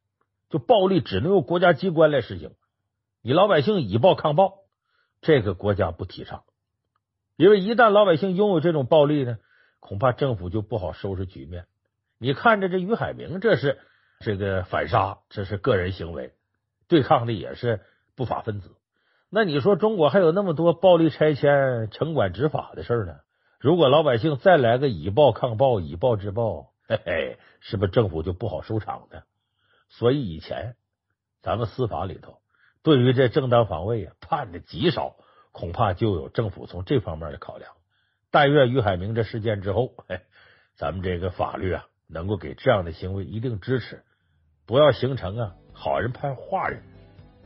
[0.49, 2.51] 就暴力只能由国家机关来实行，
[3.21, 4.59] 你老百姓以暴抗暴，
[5.21, 6.43] 这个国家不提倡。
[7.35, 9.37] 因为一旦老百姓拥有这种暴力呢，
[9.79, 11.65] 恐怕政府就不好收拾局面。
[12.19, 13.79] 你看着这于海明，这是
[14.19, 16.33] 这个反杀，这是个人行为，
[16.87, 17.81] 对抗的也是
[18.15, 18.75] 不法分子。
[19.29, 23.15] 那你说中国还有那么多暴力拆迁、城管执法的事呢？
[23.59, 29.23] 如果老百姓再来个以暴抗暴、以暴制暴，嘿嘿，是不是政府就不好收场呢？
[29.89, 30.75] 所以以前
[31.41, 32.37] 咱们司法里头
[32.83, 35.15] 对于这正当防卫啊判的极少。
[35.53, 37.71] 恐怕就有政府从这方面的考量。
[38.29, 40.19] 但愿于海明这事件之后，嘿，
[40.75, 44.03] 咱们这个法律啊，能够给这样的行为一定支持，
[44.65, 46.81] 不要形成啊好人判坏人。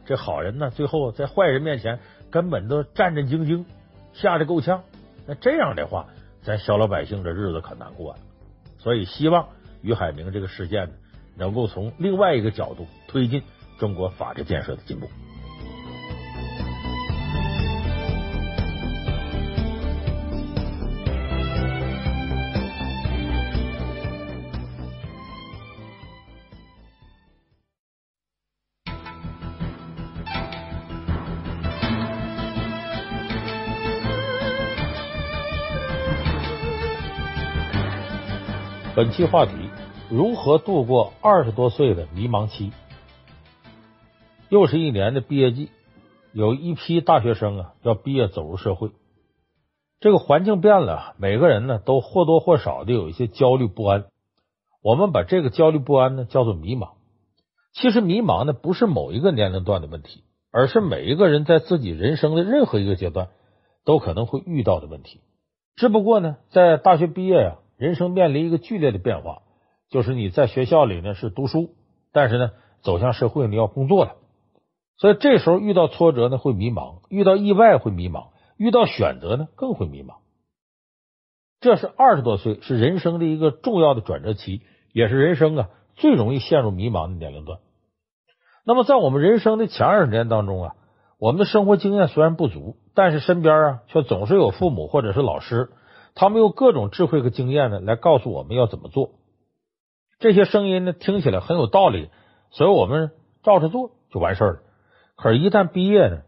[0.06, 2.00] 这好人呢，最后在坏人面前
[2.32, 3.66] 根本都战战兢兢，
[4.14, 4.84] 吓得够呛。
[5.26, 6.08] 那这样的话，
[6.42, 8.20] 咱小老百姓的日子可难过了。
[8.78, 9.50] 所以，希望
[9.82, 10.94] 于海明这个事件呢，
[11.36, 13.44] 能够从另外一个角度推进
[13.78, 15.10] 中国法治建设的进步。
[39.08, 39.54] 本期话题：
[40.10, 42.74] 如何度过二十多岁的迷茫期？
[44.50, 45.70] 又是一年的毕业季，
[46.34, 48.92] 有一批大学生啊要毕业走入社会。
[50.02, 54.08] 这个环境变了，每个人呢都或多或少的有一些焦虑不安。
[54.84, 56.90] 我们把这个焦虑不安呢叫做迷茫。
[57.72, 63.30] 其实迷茫呢不是某一个年龄段的问题，而是每一个人在自己人生的任何一个阶段
[63.86, 65.22] 都可能会遇到的问题。
[65.78, 67.60] 只不过呢，在大学毕业呀。
[67.78, 69.44] 人生面临一个剧烈的变化，
[69.90, 71.76] 就是你在学校里呢是读书，
[72.12, 74.16] 但是呢走向社会你要工作了，
[74.98, 80.16] 所以这时候遇到挫折呢会迷茫，遇到意外会迷茫，遇到选择呢更会迷茫。
[81.60, 84.62] 这是二十多岁，是人生的一个重要的转折期，
[84.92, 87.60] 也是人生啊最容易陷入迷茫的年龄段。
[88.66, 90.76] 那么，在我们人生的前二十年当中啊，
[91.20, 95.70] 我们的生活经验虽然不足，但是身边啊却总是有父母或者是老师，
[96.20, 99.12] 他们用各种智慧和经验呢来告诉我们要怎么做。
[100.18, 102.10] 这些声音呢听起来很有道理，
[102.50, 103.12] 所以我们
[103.44, 104.60] 照着做就完事儿了。
[105.16, 106.24] 可是，一旦毕业呢，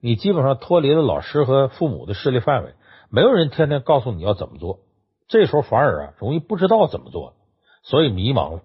[0.00, 2.74] 你基本上脱离了老师和父母的势力范围。
[3.10, 4.78] 没有人天天告诉你要怎么做，
[5.26, 7.34] 这时候反而啊容易不知道怎么做，
[7.82, 8.62] 所以迷茫了。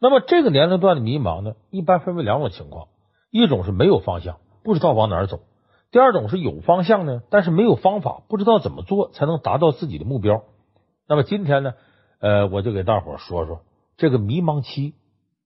[0.00, 2.86] 那么这个年龄段的迷茫呢，一般分为两种情况：
[3.32, 5.38] 一种是没有方向，不知道往哪儿走；
[5.96, 10.42] 第二种是有方向呢，但是没有方法，不知道怎么做才能达到自己的目标。
[11.08, 11.72] 那么今天呢，
[12.20, 13.62] 呃，我就给大伙说说
[13.96, 14.94] 这个迷茫期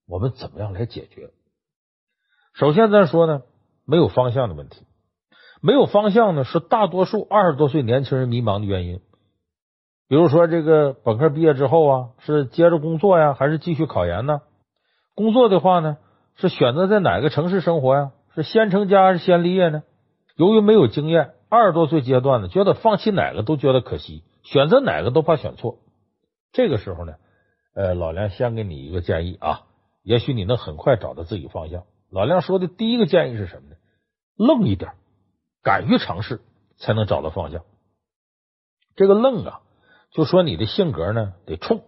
[0.09, 1.31] 我们怎么样来解决。
[2.53, 3.43] 首先咱说呢，
[3.87, 4.83] 没有方向的问题。
[5.63, 9.01] 没有方向呢，是大多数二十多岁年轻人迷茫的原因。
[10.09, 14.41] 比如说，这个本科毕业之后啊，是接着工作呀，还是继续考研呢？
[15.15, 15.99] 工作的话呢，
[16.35, 18.11] 是选择在哪个城市生活呀？
[18.35, 19.85] 是先成家还是先立业呢？
[20.41, 25.81] 由于没有经验，二十多岁阶段呢，觉得放弃哪个都觉得可惜，选择哪个都怕选错。
[26.51, 27.17] 这个时候呢，
[27.75, 29.67] 呃，老梁先给你一个建议啊，
[30.03, 31.83] 也许你能很快找到自己方向。
[32.11, 33.77] 老梁说的第一个建议是什么呢？
[34.35, 34.93] 愣一点。
[35.63, 36.41] 敢于尝试，
[36.79, 37.61] 才能找到方向。
[38.97, 39.61] 这个愣啊，
[40.11, 41.83] 就说你的性格呢得冲。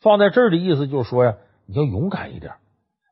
[0.00, 2.56] 放在这儿的意思就是说呀，你要勇敢一点，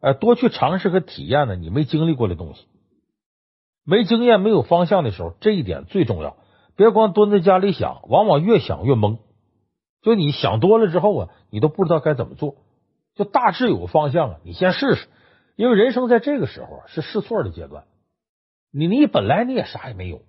[0.02, 2.66] 呃，多去尝试和体验呢你没经历过的东西。
[3.90, 6.37] 没经验、没有方向的时候，这一点最重要。
[6.77, 9.16] 别光蹲在家里想，往往越想越懵。
[10.03, 12.57] 就你想多了之后啊，你都不知道该怎么做。
[13.14, 15.09] 就大致有个方向啊，你先试试，
[15.57, 17.85] 因为人生在这个时候是试错的阶段。
[18.70, 20.20] 你你本来你也啥也没有，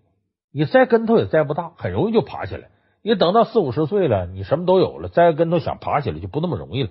[0.54, 2.70] 你栽跟头也栽不大，很容易就爬起来。
[3.02, 6.90] 你等到四五十岁了，你什么都有了，栽跟头想爬起来就不那么容易了。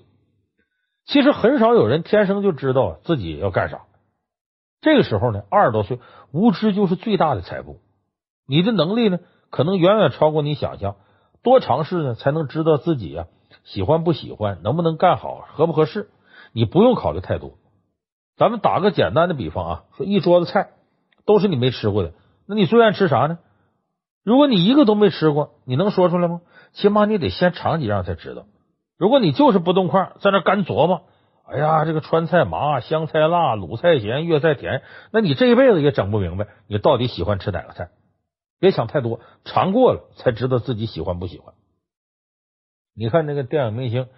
[1.06, 3.86] 其实很少有人天生就知道自己要干啥。
[4.80, 5.98] 这个时候呢，二十多岁，
[6.32, 7.80] 无知就是最大的财富。
[8.46, 9.18] 你的能力呢，
[9.50, 10.96] 可能远远超过你想象。
[11.42, 13.26] 多尝试呢，才能知道自己呀
[13.64, 16.10] 喜欢不喜欢，能不能干好，合不合适。
[16.52, 17.52] 你不用考虑太多。
[18.36, 20.70] 咱们打个简单的比方啊，说一桌子菜。
[21.26, 22.14] 都是你没吃过的，
[22.46, 23.38] 那你最愿吃啥呢？
[24.24, 26.40] 如果你一个都没吃过，你能说出来吗？
[26.72, 28.46] 起码你得先尝几样才知道。
[28.96, 31.02] 如果你就是不动筷，在那干琢磨，
[31.50, 34.82] 哎呀，这个川菜麻，湘菜辣，鲁菜咸，粤菜甜，
[35.12, 37.88] 那你这一辈子也整不明白你到底喜欢吃哪个菜。
[38.60, 41.54] 别想太多，尝过了才知道自己喜欢不喜欢。
[42.94, 44.08] 你看那个电影明星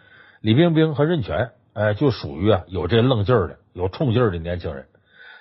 [0.40, 4.86] 李冰冰和任泉，哎，就属于啊有这愣劲儿的、有冲劲儿的年轻人。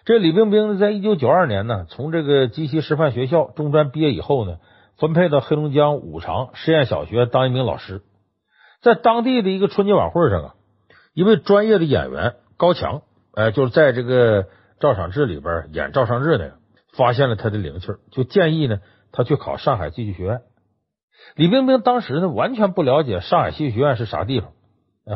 [0.05, 4.57] 这李冰冰呢，在一九九二年呢，从这个鸡西师范学校中专毕业以后呢，
[4.97, 8.03] 分配到黑龙江五常实验小学当一名老师。
[8.81, 10.55] 在当地的一个春节晚会上啊，
[11.19, 13.01] 一位专业的演员高强，
[13.33, 14.45] 哎，就是在这个
[14.79, 16.53] 赵尚志里边演赵尚志那个，
[16.93, 18.79] 发现了他的灵气，就建议呢
[19.11, 20.39] 他去考上海戏剧学院。
[21.35, 24.53] 李冰冰当时呢完全不了解上海戏剧学院是啥地方，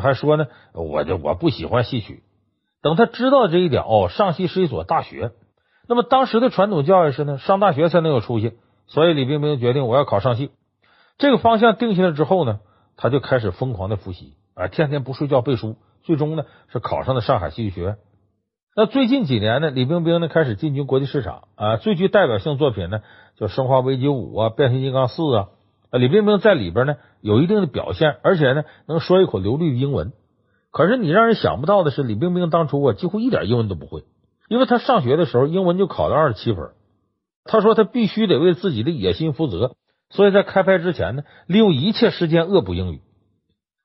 [0.02, 2.22] 还说呢，我这我不喜欢戏曲。
[2.82, 5.32] 等他知道这一点哦，上戏是一所大学。
[5.88, 8.58] 那么当时的传统教育是呢，上大学才能有出息。
[8.88, 10.50] 所以李冰冰决定我要考上戏。
[11.16, 12.60] 这个方向定下来之后呢，
[12.94, 15.78] 他就开始疯狂的复习啊，天天不睡觉背书。
[16.04, 17.96] 最终呢，是考上了上海戏剧学院。
[18.76, 23.00] 那最近几年呢，李冰冰呢开始进军国际市场啊，最具代表性作品呢
[23.36, 25.48] 就《生化危机五》啊，《变形金刚四》啊。
[25.90, 30.12] 李冰冰在里边呢有一定的表现，而且呢能说一口流利的英文。
[30.72, 34.04] 可是你让人想不到的是，李冰冰当初啊几乎一点英文都不会，
[34.48, 36.70] 因为他上学的时候英文就考了二十七分。
[37.44, 39.76] 他说他必须得为自己的野心负责，
[40.10, 43.02] 所以在开拍之前呢，利用一切时间恶补英语。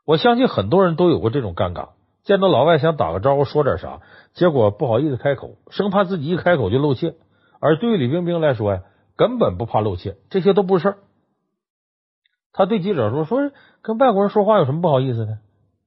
[0.06, 1.90] 我相信很多人都有过这种尴尬，
[2.30, 4.02] 见到老外想打个招呼说点啥，
[4.36, 7.16] 结果不好意思开口，生怕自己一开口就露怯。
[7.60, 8.84] 而对于李冰冰来说呀，
[9.18, 10.98] 根本不怕露怯，这些都不是事儿。
[12.54, 15.40] 他对记者说：“说跟外国人说话有什么不好意思的？”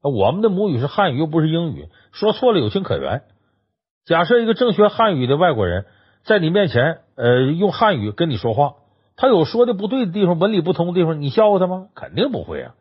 [0.03, 3.23] 我们的母语是汉语，又不是英语，说错了有情可原。
[4.05, 5.87] 假设一个正学汉语的外国人，
[6.25, 8.75] 在你面前呃用汉语跟你说话，
[9.15, 11.87] 他有说的不对的地方，文理不通的地方，你笑话他吗？
[11.95, 12.75] 肯定不会啊。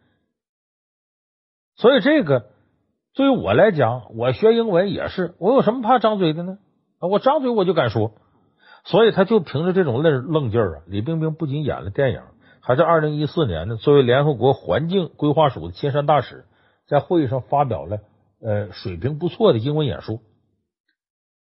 [1.76, 2.48] 所以这个
[3.14, 6.58] 对于我来讲，我学英文也是，我有什么怕张嘴的呢？
[7.00, 8.14] 我张嘴我就敢说。
[8.84, 12.22] 所以他就凭着这种愣愣劲儿啊，李冰冰不仅演了电影，
[12.62, 16.46] 还在二零一四年呢，作为联合国环境规划署的亲善大使。
[16.88, 18.00] 在会议上发表了
[18.44, 20.20] 呃水平不错的英文演说。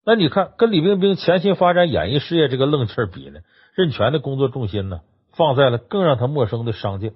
[0.04, 3.40] 那你看，跟李冰冰潜心发展演艺事业这个愣气儿比呢，
[3.74, 5.00] 任泉的工作重心呢
[5.32, 7.12] 放在了更让他陌生的商界。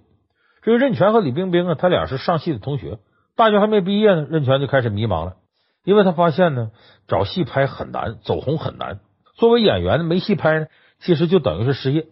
[0.63, 2.99] 这个任泉和李冰冰啊，他俩是上戏的同学，
[3.37, 5.37] 大学还没毕业呢，任泉就开始迷茫了，
[5.85, 6.71] 因为他发现呢，
[7.09, 9.01] 找戏拍很难，走红很难。
[9.35, 10.67] 作为演员呢，没戏拍呢，
[11.01, 12.07] 其实就等于是失业。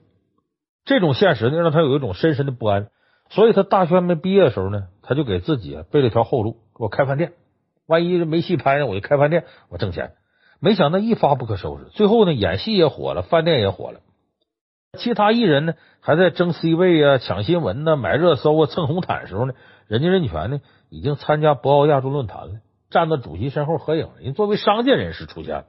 [0.85, 2.89] 这种现实呢，让他有一种深深的不安。
[3.31, 7.33] 所以他大学还没毕业的时候呢，他就给自己啊备了一条后路，我开饭店，
[7.87, 10.13] 万一没戏拍呢，我就开饭店，我挣钱。
[10.61, 14.01] 没想到一发不可收拾，最后呢，演戏也火了，饭店也火了。
[14.99, 19.55] 其他艺人呢，还在争 C 位啊、抢新闻呢、买热搜啊、蹭红毯的时候呢，
[19.87, 20.61] 人家任泉呢
[20.93, 24.11] 已经参加博鳌亚洲论坛了，站到主席身后合影。
[24.21, 25.65] 人作为商界人士出现了，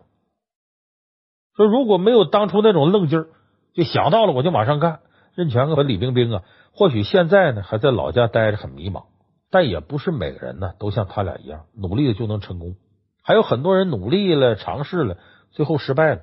[1.56, 3.28] 说如果没有当初那种愣劲儿，
[3.74, 5.00] 就想到了我就马上干。
[5.34, 9.06] 任泉和李冰冰啊，或许现在呢还在老家待着很迷茫，
[9.50, 12.76] 但也不是每个人呢都像他俩一样努力的就能成功，
[13.24, 15.18] 还有很多人努力了、尝试了，
[15.52, 16.22] 最后失败了。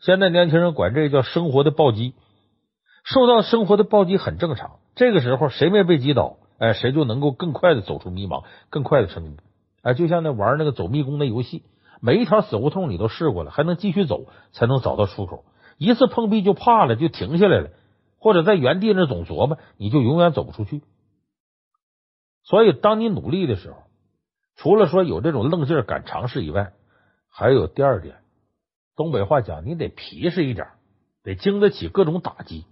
[0.00, 2.14] 现在年轻人管这叫生活的暴击，
[3.04, 4.80] 受到生活的暴击很正常。
[4.96, 9.38] 这个时候谁没被击倒，哎，谁就能够更快的走出迷茫，更快的成功。
[9.82, 11.64] 哎，就像那玩那个走迷宫的游戏，
[12.02, 15.44] 每一条死胡同你都试过了，还能继续走，才能找到出口。
[15.78, 17.70] 一次碰壁就怕了，就停下来了。
[18.18, 20.82] 或者在原地那总琢磨，你就永远走不出去。
[22.42, 23.78] 所以，当你努力的时候，
[24.56, 26.74] 除了说有这种愣劲敢尝试以外，
[27.30, 28.16] 还有第二点。
[28.96, 30.66] 东北话讲，你得皮实一点，
[31.22, 32.66] 得经得起各种打击。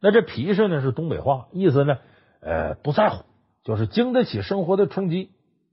[0.00, 1.98] 那这皮实呢，是东北话，意思呢，
[2.40, 3.24] 呃，不在乎，
[3.64, 5.30] 就是经得起生活的冲击，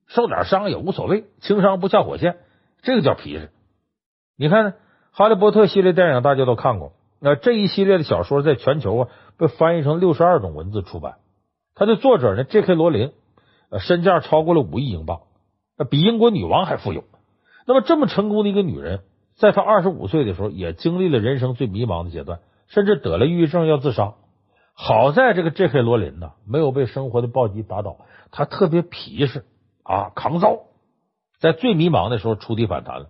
[0.07, 2.37] 受点伤也无所谓，轻伤不下火线，
[2.81, 3.51] 这个叫皮实。
[4.37, 4.71] 你看，
[5.11, 6.93] 《哈利波特》系列电影大家都看过。
[7.19, 11.15] 那这一系列的小说在全球啊被翻译成六十二种文字出版。
[11.73, 12.75] 它的作者呢，J.K.
[12.75, 13.13] 罗琳，
[13.69, 15.21] 呃，身价超过了五亿英镑，
[15.89, 17.03] 比英国女王还富有。
[17.65, 18.99] 那么这么成功的一个女人，
[19.35, 24.13] 在她二十五岁的时候，也经历了人生最迷茫的阶段，甚至得了抑郁症要自杀。
[24.75, 25.81] 好在这个 J.K.
[25.81, 27.97] 罗琳呢，没有被生活的暴击打倒，
[28.29, 29.43] 她特别皮实
[29.81, 30.59] 啊，抗造，
[31.39, 33.07] 在最迷茫的时候触底反弹了。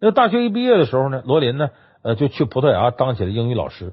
[0.00, 1.70] 那大学一毕业的时候呢，罗琳呢。
[2.02, 3.92] 呃，就去葡萄牙当起了英语老师。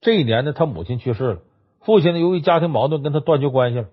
[0.00, 1.38] 这一年呢，他母亲去世了，
[1.80, 3.86] 父亲呢由于家庭矛盾跟他断绝关系了。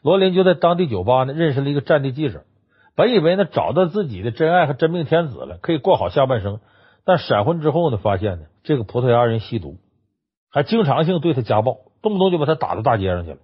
[0.00, 2.44] 罗琳就在当地酒吧呢认识了一个战地记者，
[2.94, 6.60] 本以为呢找到自己的真爱和真命天子了，可以过好下半生。
[7.04, 9.76] 但闪婚之后呢，发现呢这个葡萄牙人吸毒，
[10.50, 13.38] 还经常性对他家暴，动不动就把他打到大街上去了。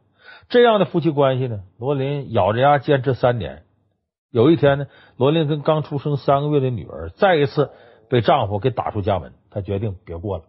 [0.48, 3.62] 这样的夫妻关系呢，罗琳咬着牙坚持三年。
[4.30, 7.70] 有一天呢，罗琳跟刚出生三个月的女儿再一次
[8.10, 9.32] 被丈夫给打出家门。
[9.50, 10.44] 她决定别过了，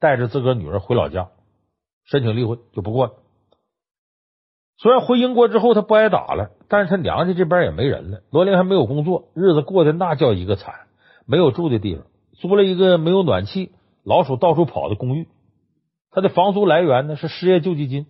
[0.00, 1.28] 带着自个儿女儿回老家
[2.04, 3.12] 申请离婚，就不过了。
[4.78, 8.22] 虽然回英国之后她不挨打了，但是她娘家这边也没人了。
[8.30, 10.74] 罗琳还没有工作，日子过得那叫一个惨，
[11.26, 15.28] 没有住的地方，租了一个没有暖气、老鼠到处跑的公寓。
[16.12, 18.06] 他的房租来源呢是失业救济金，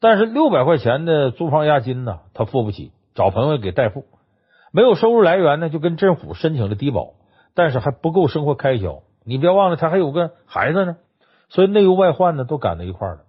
[0.00, 4.04] 但是六百块钱的租房押金呢他付不起，找朋友给代付。
[4.72, 7.14] 没有收入来源呢，就跟政府申请了低保，
[7.54, 9.02] 但是还不够生活开销。
[9.24, 10.96] 你别忘了，他还有个孩子呢，
[11.48, 13.20] 所以内忧外患呢都赶到一块儿了，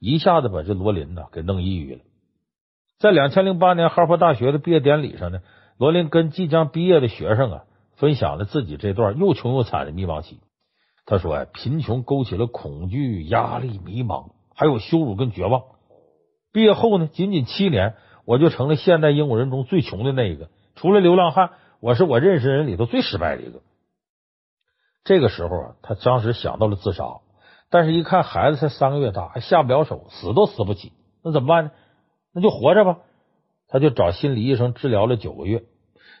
[0.00, 2.00] 一下子把这罗琳呢给弄抑郁了。
[2.98, 5.40] 在两千零八年哈佛大学的毕业典礼上呢，
[5.78, 7.62] 罗琳跟即将毕业的学生啊
[7.96, 10.40] 分享了自己这段又穷又惨的迷茫期。
[11.06, 15.62] 他说：“哎，贫穷勾起了恐惧、压力、迷茫，还有羞辱跟绝望。
[16.52, 20.50] 毕业后呢，仅仅七年，我就成了现代英国人中最穷的那一个。
[20.74, 23.60] 除了流浪汉，我是我认识人里头最失败的一个。”
[25.04, 27.04] 这个时候啊，他当时想到了自杀，
[27.70, 30.92] 但是一看孩子才三个月大，还下不了手，死都死不起，
[31.22, 31.70] 那怎么办呢？
[32.32, 32.98] 那就活着吧。
[33.68, 35.64] 他就找心理医生治疗了九个月，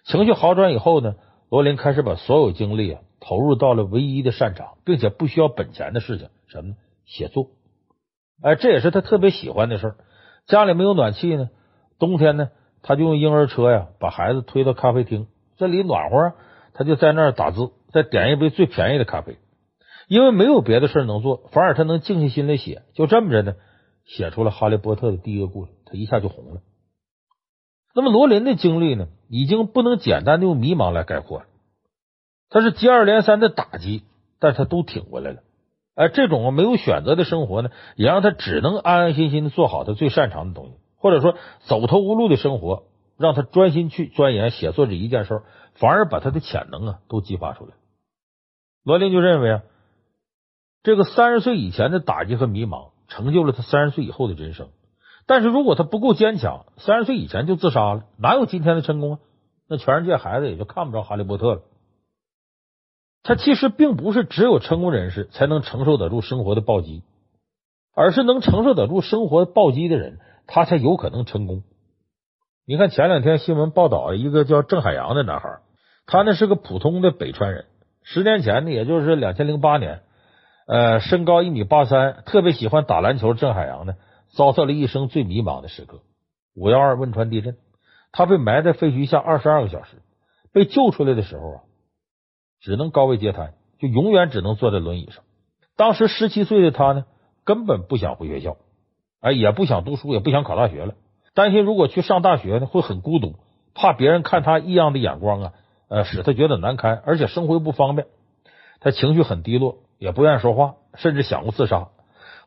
[0.04, 1.16] 情绪好转以后呢，
[1.48, 6.76] 罗琳开始把所有精力啊投入到了唯一的擅长，并且不需要本钱的事情，什么呢？
[7.04, 7.48] 写作。
[8.40, 9.96] 哎，这也是他特别喜欢的事儿。
[10.46, 11.50] 家里没有暖气呢，
[11.98, 12.50] 冬天呢，
[12.82, 15.26] 他就用婴儿车呀把孩子推到咖啡厅，
[15.56, 16.34] 这里暖和，
[16.72, 17.72] 他就在那儿打字。
[17.92, 19.38] 再点一杯最便宜的咖啡，
[20.06, 22.82] 因为没有别的事能做，反而他能静下心来写。
[22.92, 23.54] 就这么着呢，
[24.04, 26.60] 写出了《哈利波特》的第一个故事，他一下就红了。
[27.94, 31.46] 那么罗琳的经历呢，已经不能简单的用迷茫来概括了。
[32.48, 34.04] 他是接二连三的打击，
[34.38, 35.38] 但是他都挺过来了。
[35.94, 42.84] 哎，这种没有选择的生活呢，也让他只能安安心心的做好他最擅长的东西，或者说走投无路的生活，
[43.16, 45.42] 让他专心去钻研写作这一件事，
[45.74, 47.72] 反而把他的潜能啊都激发出来。
[48.84, 49.62] 罗琳就认为啊，
[50.82, 54.68] 这个三十岁以前的打击和迷茫，成就了他三十岁以后的人生。
[55.26, 59.18] 但是如果他不够坚强，三十岁以前就自杀了，哪有今天的成功啊？
[59.66, 61.62] 那全世界孩子也就看不着哈利波特了。
[63.26, 67.02] 他其实并不是只有成功人士才能承受得住生活的暴击，
[67.92, 71.64] 而是能承受得住生活暴击的人，他才有可能成功。
[72.64, 75.58] 你看前两天新闻报道，一个叫郑海洋的男孩，
[76.06, 77.64] 他呢是个普通的北川人，
[78.04, 80.02] 十年前呢，也就是两千零八年，
[80.68, 83.34] 呃，身高一米八三，特别喜欢打篮球。
[83.34, 83.94] 郑海洋呢，
[84.36, 85.98] 遭受了一生最迷茫的时刻。
[86.54, 87.56] 五幺二汶川地震，
[88.12, 89.96] 他被埋在废墟下二十二个小时，
[90.52, 91.60] 被救出来的时候啊，
[92.60, 95.24] 只能高位截瘫，就永远只能坐在轮椅上。
[95.76, 97.04] 当时十七岁的他呢，
[97.44, 98.56] 根本不想回学校，
[99.20, 100.94] 哎，也不想读书，也不想考大学了，
[101.34, 103.36] 担心如果去上大学呢，会很孤独，
[103.74, 105.52] 怕别人看他异样的眼光啊，
[105.88, 108.08] 呃，使他觉得难堪，而且生活又不方便，
[108.80, 111.88] 他情绪很低落，也不愿意说话，甚至想过自杀。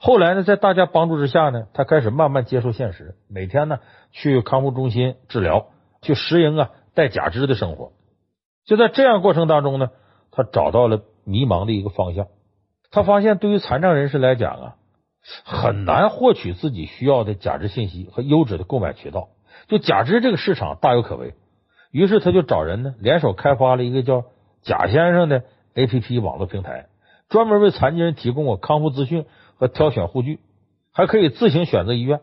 [0.01, 3.79] 后来呢，在大家帮助之下呢，他开始慢慢接受现实，每天呢
[4.11, 5.67] 去康复中心治疗，
[6.01, 7.91] 去适应啊带假肢的生活。
[8.69, 9.89] 就在这样过程当中呢，
[10.29, 12.27] 他找到了迷茫的一个方向。
[12.91, 14.75] 他发现，对于残障人士来讲啊，
[15.43, 19.29] 很难获取自己需要的假肢信息和优质的购买渠道。
[19.69, 21.33] 就假肢这个市场大有可为，
[21.89, 24.25] 于是他就找人呢，联手开发了一个叫
[24.61, 26.89] “贾先生”的 APP 网络平台，
[27.27, 29.25] 专门为残疾人提供过康复资讯
[29.57, 30.41] 和挑选护具，
[30.93, 32.21] 还可以自行选择医院。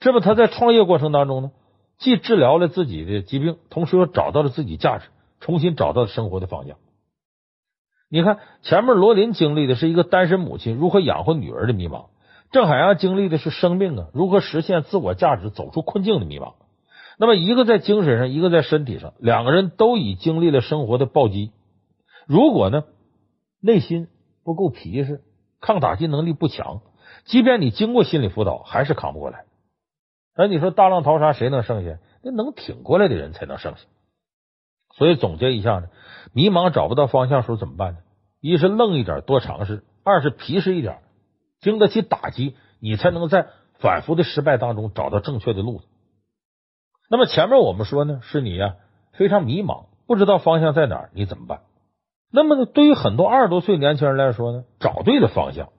[0.00, 1.50] 这么他在创业过程当中呢，
[1.98, 5.08] 既治疗了自己的疾病，同时又找到了自己价值，
[5.40, 6.76] 重新找到生活的方向。
[8.10, 12.06] 你看，前面罗琳经历的是一个单身母亲如何养活女儿的迷茫，
[12.50, 16.54] 郑海洋经历的是生命啊如何实现自我价值、走出困境的迷茫。
[17.18, 21.50] 那么，一个在精神上，一个在身体上，两个人都已经历了生活的暴击。
[22.26, 22.84] 如果呢，
[23.60, 24.08] 内心
[24.44, 25.20] 不够皮实，
[25.60, 26.80] 抗打击能力不强，
[27.24, 29.44] 即便你经过心理辅导，还是扛不过来。
[30.36, 31.98] 那你说大浪淘沙谁能剩下？
[32.22, 33.80] 那能挺过来的人才能剩下。
[34.98, 35.88] 所以总结一下呢。
[36.34, 37.98] 迷茫找不到方向时候怎么办呢？
[38.40, 40.98] 一是愣一点，多尝试；二是皮实一点，
[41.60, 43.48] 经得起打击，你才能在
[43.80, 45.80] 反复的失败当中找到正确的路。
[47.08, 48.76] 那么前面我们说呢，是你呀
[49.12, 51.60] 非常迷茫，不知道方向在哪儿，你怎么办？
[52.30, 55.70] 那么呢，对于很多二十多岁年轻人来说呢，找对了方向，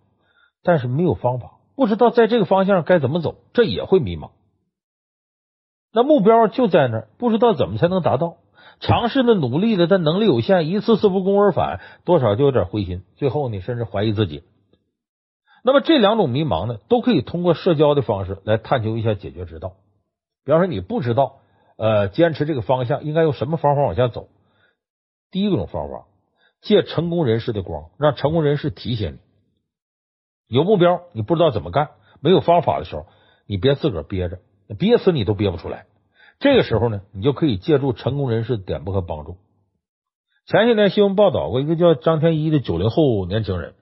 [0.63, 4.31] 但是没有方法，不知道在这个方向该怎么走，这也会迷茫。
[5.93, 8.37] 那目标就在那儿，不知道怎么才能达到。
[8.79, 13.03] 尝试的努力的，但能力有限，一次次不攻而返，多少就有点灰心。
[13.15, 14.43] 最后呢，甚至怀疑自己。
[15.63, 19.73] 那么这两种迷茫呢，都可以通过社交的方式来探求一下解决之道。
[20.45, 21.39] 比方说，你不知道
[21.77, 24.29] 呃坚持这个方向应该用什么方法往下走，
[25.29, 26.05] 第一种方法，
[26.61, 29.19] 借成功人士的光，让成功人士提醒
[30.47, 30.55] 你。
[30.55, 31.89] 有目标，你不知道怎么干，
[32.21, 33.05] 没有方法的时候，
[33.45, 34.39] 你别自个儿憋着，
[34.79, 35.85] 憋死你都憋不出来。
[36.39, 39.35] 这个时候呢，你就可以借助成功人士的点拨和帮助。
[40.45, 43.73] 前些年新闻报道过一个叫张天一的九零后年轻人，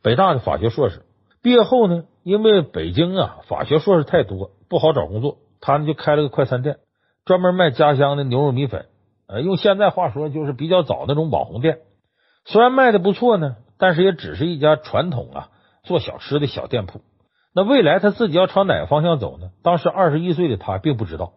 [0.00, 1.02] 北大的法学硕士，
[1.42, 6.78] 毕业后呢，因为北京啊法学硕士太多，不好找工作，他呢就开了个快餐店，
[7.24, 8.86] 专门卖家乡的牛肉米粉。
[9.26, 11.80] 呃，用现在话说，就是比较早那种网红店。
[12.44, 15.48] 虽然卖的不错呢，但是也只是一家传统啊
[15.82, 17.00] 做小吃的小店铺。
[17.54, 19.50] 那未来他自己要朝哪个方向走呢？
[19.62, 21.32] 当时二十一岁的他并不知道。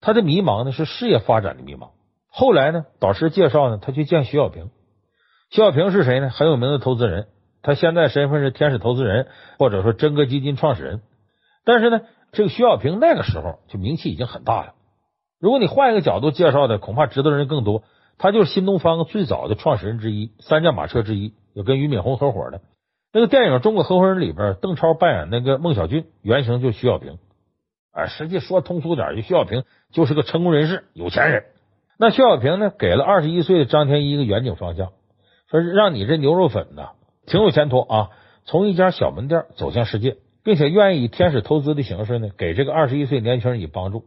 [0.00, 1.90] 他的迷茫呢是事业发展的迷茫。
[2.28, 4.70] 后来呢，导师介绍呢，他去见徐小平。
[5.50, 6.30] 徐小平是谁呢？
[6.30, 7.28] 很有名的投资人，
[7.62, 9.26] 他现在身份是天使投资人，
[9.58, 11.02] 或者说真格基金创始人。
[11.64, 12.00] 但是呢，
[12.32, 14.74] 这个徐小平那个时候就名气已经很大了。
[15.40, 17.82] 如果你换一个角度介绍的，恐怕知道人更多。
[18.20, 22.60] 他就是新东方最早的创始人之一，三驾马车之一，有跟俞敏洪合伙的。
[23.12, 27.18] 那个电影《中国合伙人》里边，邓超扮演那个孟小俊，原型就是徐小平。
[27.98, 31.46] 啊，实际说通俗点，就徐小平就是个成功人士、有钱人。
[31.98, 34.92] 那徐小平呢，给了二十一岁的张天一一个远景方向，
[35.50, 36.90] 说是让你这牛肉粉呢
[37.26, 38.10] 挺有前途啊，
[38.44, 44.04] 从一家小门店走向世界，并且愿意以天使投资的形式呢，给这个二十一岁年轻人以帮助。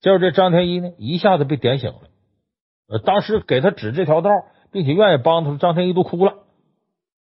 [0.00, 2.02] 结果这张天一呢，一下子被点醒了。
[2.88, 4.30] 呃，当时给他指这条道，
[4.70, 6.34] 并且愿意帮他，张天一都哭了。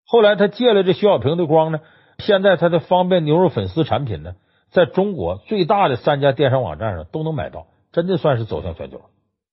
[0.04, 1.80] 后来他借了这徐小平的光呢，
[2.18, 4.34] 现在他的方便牛肉粉丝产品呢。
[4.70, 9.04] 在中国最大的三家电商网站上都能买到，真的算是走向全球了。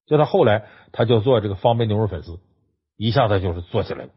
[0.06, 2.40] 就他后来，他就做这个方便牛肉粉丝，
[2.96, 4.10] 一下子就是做起来了。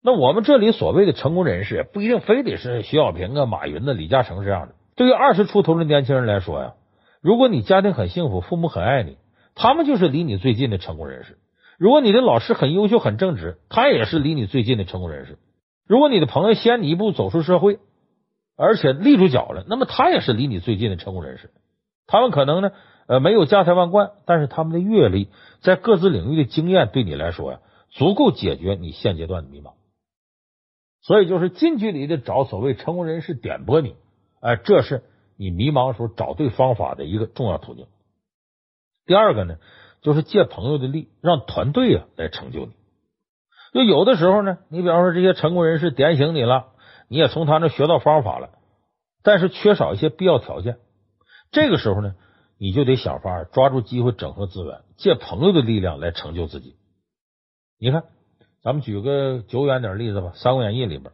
[0.00, 4.74] 那我们这里所谓的成功人士，不一定非得是徐小平啊、马云的、李嘉诚这样的。
[4.94, 6.74] 对于二十出头的年轻人来说呀，
[7.20, 9.16] 如果你家庭很幸福，父母很爱你，
[9.54, 11.34] 他们就是离你最近的成功人士；
[11.78, 15.34] 如果你的老师很优秀、很正直，他也是离你最近的成功人士；
[15.86, 17.80] 如果你的朋友先你一步走出社会。
[18.62, 21.50] 而且立住脚了，那么他也是离你最近的成功人士。
[22.06, 22.70] 他们可能呢，
[23.08, 25.30] 呃，没有家财万贯，但是他们的阅历，
[25.62, 27.58] 在各自领域的经验，对你来说呀，
[27.90, 29.72] 足够解决你现阶段的迷茫。
[31.00, 33.96] 所以，就是近距离的找所谓成功人士点拨你，
[34.40, 35.02] 哎，这是
[35.36, 37.86] 你迷茫的时候找对方法的一个重要途径。
[39.06, 39.56] 第二个呢，
[40.02, 42.72] 就是借朋友的力，让团队啊来成就你。
[43.72, 46.66] 就有的时候呢，你比方说这些成功人士点醒你了，
[47.12, 48.48] 你也从他那学到方法了，
[49.22, 50.78] 但是缺少一些必要条件。
[51.50, 52.14] 这个时候呢，
[52.56, 56.74] 你就得想法抓住机会，整合资源，借朋友的力量来成就自己。
[57.78, 58.04] 你看，
[58.62, 61.12] 咱们举个久远点例子吧，《三国演义》里边，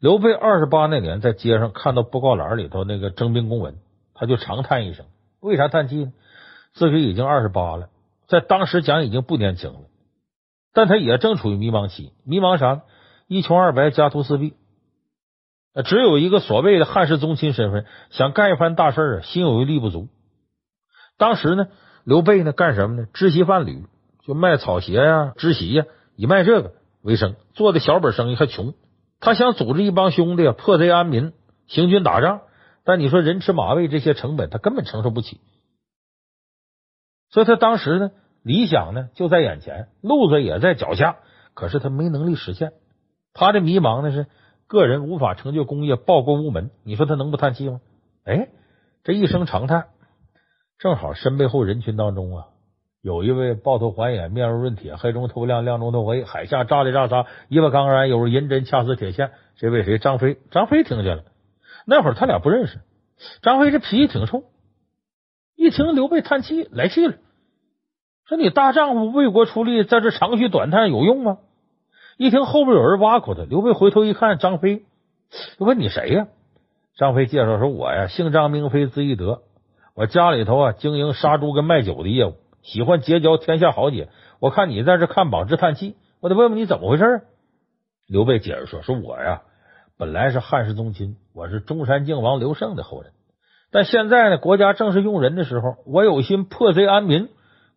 [0.00, 3.76] 刘备二十八那年在街上看到布告栏里头那个征兵公文，
[4.14, 5.04] 他就长叹一声。
[5.40, 6.14] 为啥叹气呢？
[6.72, 7.90] 自己已经二十八了，
[8.28, 9.80] 在当时讲已经不年轻了。
[10.72, 12.80] 但他也正处于迷茫期，迷茫啥？
[13.26, 14.54] 一穷二白，家徒四壁，
[15.84, 20.08] 只有一个所谓的汉室宗亲身份，想干一番大事啊，心有余力不足。
[21.16, 21.68] 当时呢，
[22.04, 23.06] 刘备呢干什么呢？
[23.12, 23.86] 织席贩履，
[24.24, 25.84] 就卖草鞋呀、织席呀，
[26.16, 28.74] 以卖这个为生，做的小本生意还穷。
[29.20, 31.32] 他想组织一帮兄弟啊破贼安民，
[31.66, 32.42] 行军打仗，
[32.84, 35.40] 但你说人吃马喂这些成本，他根本承受不起。
[37.30, 38.10] 所以他当时呢。
[38.44, 41.16] 理想呢就在眼前，路子也在脚下，
[41.54, 42.72] 可是他没能力实现。
[43.34, 44.26] 他的迷茫呢是
[44.68, 46.70] 个人无法成就功业，报国无门。
[46.84, 47.80] 你说他能不叹气吗？
[48.24, 48.48] 哎，
[49.02, 49.86] 这一声长叹，
[50.78, 52.48] 正好身背后人群当中啊，
[53.00, 59.30] 有一位抱头环眼、面如润铁、黑中透亮、亮中透黑、海下炸里炸沙、一把钢然，有如银针掐死铁线。
[59.56, 59.98] 这位谁？
[59.98, 60.38] 张飞。
[60.50, 61.24] 张飞听见了，
[61.86, 62.78] 那会儿他俩不认识。
[63.40, 64.44] 张飞这脾气挺冲，
[65.56, 67.14] 一听刘备叹气，来气了。
[68.26, 71.38] 说你大丈夫为国出力，在这长吁短叹有用吗？
[72.18, 74.82] 一听后边有人挖苦他，刘备回头一看，张飞
[75.56, 76.26] 就问你谁呀？
[76.96, 79.42] 张飞介绍说：“我呀，姓张，名飞，字翼德。
[79.94, 84.08] 我家里头啊经营杀猪跟卖酒的业务，喜欢结交天下豪杰。
[84.40, 87.22] 我看你在这看榜直叹气，我得问问你怎么回事。”
[88.08, 89.42] 刘备解释说：“说我呀，
[89.96, 93.12] 本来是汉室宗亲，我是中山靖王刘胜的后人，
[93.70, 97.28] 但现在呢，国家正是用人的时候，我有心破贼安民。”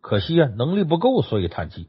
[0.01, 1.87] 可惜啊，能力不够，所以叹气。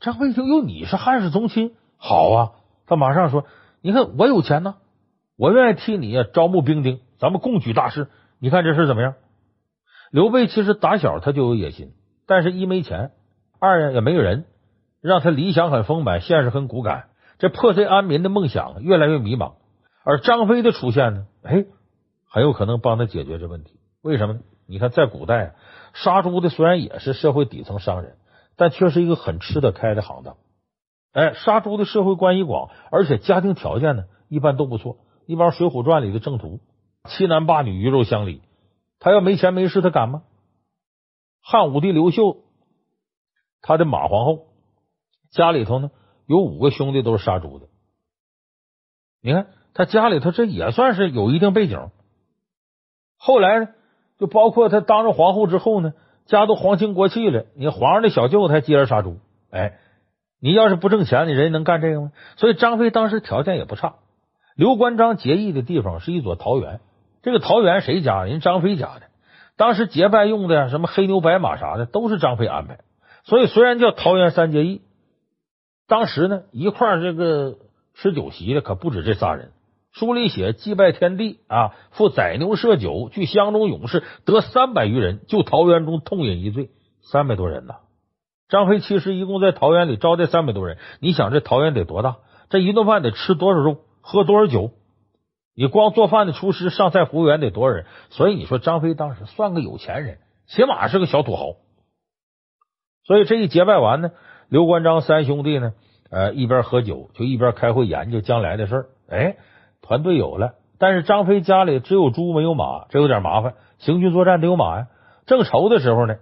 [0.00, 2.50] 张飞一听，哟，你是汉室宗亲，好啊！
[2.86, 3.44] 他马上说
[3.82, 4.76] ：“你看我有钱呢，
[5.36, 8.08] 我愿意替你啊招募兵丁，咱们共举大事。
[8.40, 9.14] 你看这事怎么样？”
[10.10, 11.92] 刘备其实打小他就有野心，
[12.26, 13.12] 但是一没钱，
[13.60, 14.44] 二呀也没有人，
[15.00, 17.04] 让他理想很丰满，现实很骨感。
[17.38, 19.52] 这破贼安民的梦想越来越迷茫。
[20.04, 21.64] 而张飞的出现呢，哎，
[22.28, 23.78] 很有可能帮他解决这问题。
[24.02, 24.40] 为什么呢？
[24.66, 25.54] 你看，在古代，
[25.94, 28.16] 杀猪的虽然也是社会底层商人，
[28.60, 30.36] 但却是一个很吃得开的行当。
[31.12, 34.98] 哎，杀猪的社会关系广，而且家庭条件呢一般都不错。
[35.24, 36.60] 一帮《水浒传》里的正途，
[37.08, 38.42] 欺男霸女，鱼肉乡里，
[38.98, 40.24] 他要没钱没势，他敢吗？
[41.40, 42.36] 汉武帝刘秀，
[43.62, 44.48] 他的马皇后
[45.30, 45.90] 家里头呢
[46.26, 47.66] 有五个兄弟都是杀猪的。
[49.22, 51.88] 你看他家里头这也算是有一定背景。
[53.16, 53.72] 后来？
[54.18, 55.94] 就包括他当上皇后之后呢，
[56.38, 59.18] 家都皇亲国戚了，你皇上的小舅子还接着杀猪，
[59.50, 59.78] 哎，
[60.40, 62.12] 你要是不挣钱，你人能干这个吗？
[62.36, 63.96] 所以张飞当时条件也不差。
[64.54, 66.80] 刘关张结义的地方是一座桃园，
[67.22, 68.24] 这个桃园谁家？
[68.24, 69.02] 人张飞家的。
[69.56, 72.78] 当时结拜用的什么黑牛白马啥的，都是张飞安排。
[73.24, 74.82] 所以虽然叫桃园三结义，
[75.86, 77.56] 当时呢一块这个
[77.94, 79.50] 吃酒席的可不止这仨人。
[79.92, 86.70] 书里写祭拜天地啊，复宰牛设酒，聚乡中勇士得三百余人，就桃园中痛饮一醉，
[87.02, 87.74] 三百多人呐。
[88.48, 92.18] 张飞其实一共在桃园里招待三百多人，你想这桃园得多大？
[92.50, 94.70] 这一顿饭得吃多少肉，喝多少酒？
[95.56, 97.84] 你光做饭的厨师、上菜服务员得多少人？
[98.10, 101.56] 所以你说张飞当时算个有钱人，起码是个小土豪。
[103.04, 104.12] 所以这一结拜完呢，
[104.48, 105.72] 刘关张三兄弟呢，
[106.10, 109.36] 呃，一边喝酒就一边开会研究将来的事儿，哎。
[109.90, 113.54] 团队有了，但是张飞家里只有猪没有马，这有点麻烦。
[113.78, 114.86] 行军作战得有马呀。
[115.26, 116.18] 正愁的时候呢，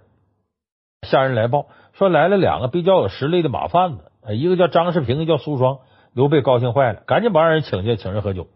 [1.07, 5.77] 下人来报说来了两个比较有实力的马贩子，一个叫张世平，一个叫苏双。
[6.13, 8.47] 刘备高兴坏了，赶紧把二人请去，请人喝酒，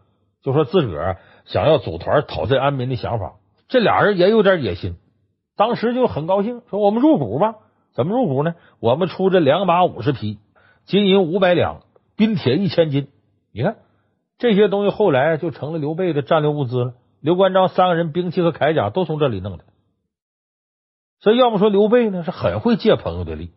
[0.42, 3.34] 就说自个儿想要组团讨贼安民的想法。
[3.68, 4.96] 这俩人也有点野心，
[5.56, 7.54] 当时就很高兴，说我们入股吧。
[7.92, 8.56] 怎么入股呢？
[8.80, 10.40] 我们出这两马五十匹，
[10.86, 11.82] 金银五百两，
[12.16, 13.06] 兵铁一千斤。
[13.52, 13.76] 你看。
[14.38, 16.94] 这些东西后来就成了刘备的战略物资了。
[17.20, 19.64] 刘关张三个人兵器和铠甲都从这里弄的，
[21.20, 23.52] 所以要么说刘备呢是很会借朋友的力。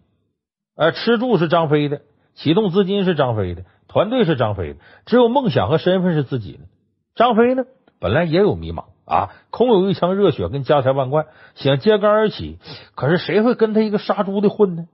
[0.78, 2.02] 呃，吃住是张飞的，
[2.34, 6.60] 启动资金是张飞的，团队是张飞的，只有梦想和身份是自己的。
[7.14, 7.66] 张飞呢
[8.00, 11.26] 本来也有迷茫啊，空有一腔热血跟家财万贯，
[11.56, 12.60] 想揭竿而起，
[12.96, 14.88] 可是谁会跟他一个杀猪的混呢？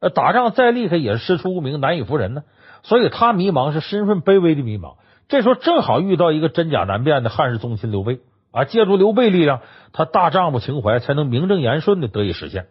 [0.00, 2.42] 呃，打仗再厉害也是师出无名，难以服人呢。
[2.82, 4.96] 所以他迷茫是身份卑微的迷茫。
[5.28, 8.20] 这时候正好遇到一个真假难辨的汉室宗亲刘备
[8.50, 9.62] 啊，借助刘备力量，
[9.92, 12.66] 他大丈夫情怀才能名正言顺的得以实现。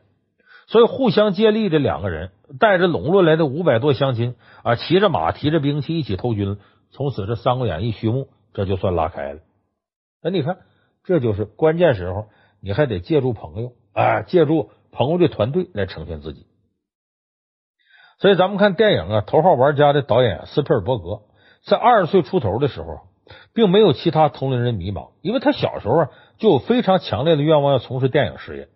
[0.67, 6.57] 所以互相借力，这两个人带着笼络来的五百多乡亲啊，骑着马，提着兵器一起投军。
[6.91, 9.39] 从此，这《三国演义》序幕，这就算拉开了。
[10.21, 10.59] 那你看，
[11.03, 12.27] 这就是关键时候，
[12.61, 16.45] 你还得借助朋友啊，借助朋友的团队来成全自己。
[18.19, 21.23] 所以，咱们看电影啊，《头号玩家》的导演斯皮尔伯格，
[21.65, 22.99] 在二十岁出头的时候，
[23.53, 28.69] 并没有其他同龄人迷茫，因为他小时候啊就有非常强烈的愿望要从事电影事业。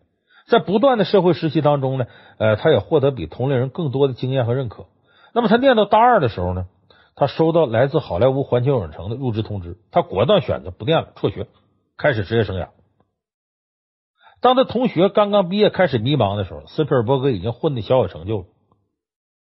[0.48, 2.06] 在不断的社会实习当中呢，
[2.38, 4.86] 呃，他也获得比同龄人更多的经验和认可。
[5.34, 6.68] 那么他念到大二的时候呢，
[7.16, 11.48] 他收到来自好莱坞环球影城的入职通知，他果断选择不念了，辍学，
[11.98, 12.70] 开始职业生涯。
[14.40, 18.46] 当他同学刚刚毕业开始迷茫的时候，斯皮尔伯格已经混得小有成就了。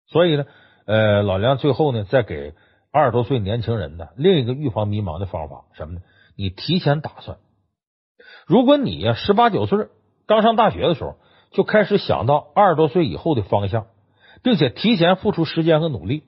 [0.08, 0.44] 所以呢，
[0.84, 2.52] 呃，老梁最后呢，再给
[2.92, 6.02] 二十多岁年轻人的另一个预防迷茫的方法，什么呢？
[6.36, 7.38] 你提前打算，
[8.46, 9.88] 如果你呀十八九岁。
[10.24, 11.16] 刚上大学的时候，
[11.50, 13.86] 就开始想到二十多岁以后的方向，
[14.42, 16.22] 并且提前付出时间和努力，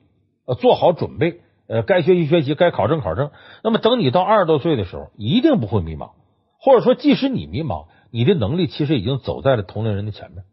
[0.45, 3.31] 呃，做好准备，呃，该学习学习，该考证考证。
[3.63, 6.11] 那么，等你到二十多岁的时候，一定不会迷茫，
[6.59, 10.43] 或者说，即使你迷茫，你的能力其实已经走在了同龄人的前面。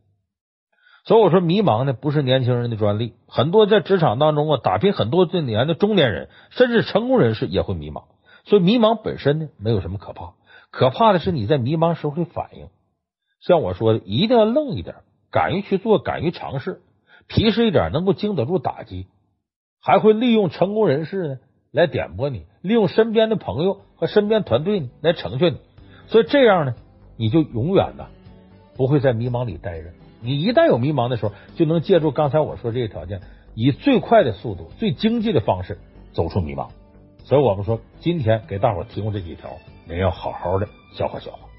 [1.04, 8.04] 所以我说，迷茫呢，不是年轻人的专利，很多在职场当中啊打拼很多年的中年人，甚至成功人士也会迷茫。
[8.44, 10.34] 所以，迷茫本身呢，没有什么可怕，
[10.70, 12.68] 可怕的是你在迷茫时候的反应。
[13.40, 14.94] 像我说的，一定要愣一点，
[15.32, 16.80] 敢于去做，敢于尝试，
[17.26, 19.08] 皮实一点，能够经得住打击，
[19.80, 21.38] 还会利用成功人士呢
[21.72, 25.58] 来点拨你，利用身边的朋友和身边团队呢来成全你。
[26.06, 26.76] 所以这样呢，
[27.16, 28.06] 你就永远呢
[28.76, 29.88] 不会在迷茫里待着。
[30.22, 33.20] 你一旦有迷茫的时候，就能借助刚才我说这些条件，
[33.54, 35.78] 以最快的速度、最经济的方式
[36.12, 36.68] 走出迷茫。
[37.24, 39.50] 所以我们说，今天给大伙提供这几条，
[39.88, 41.51] 你要好好的消化消化。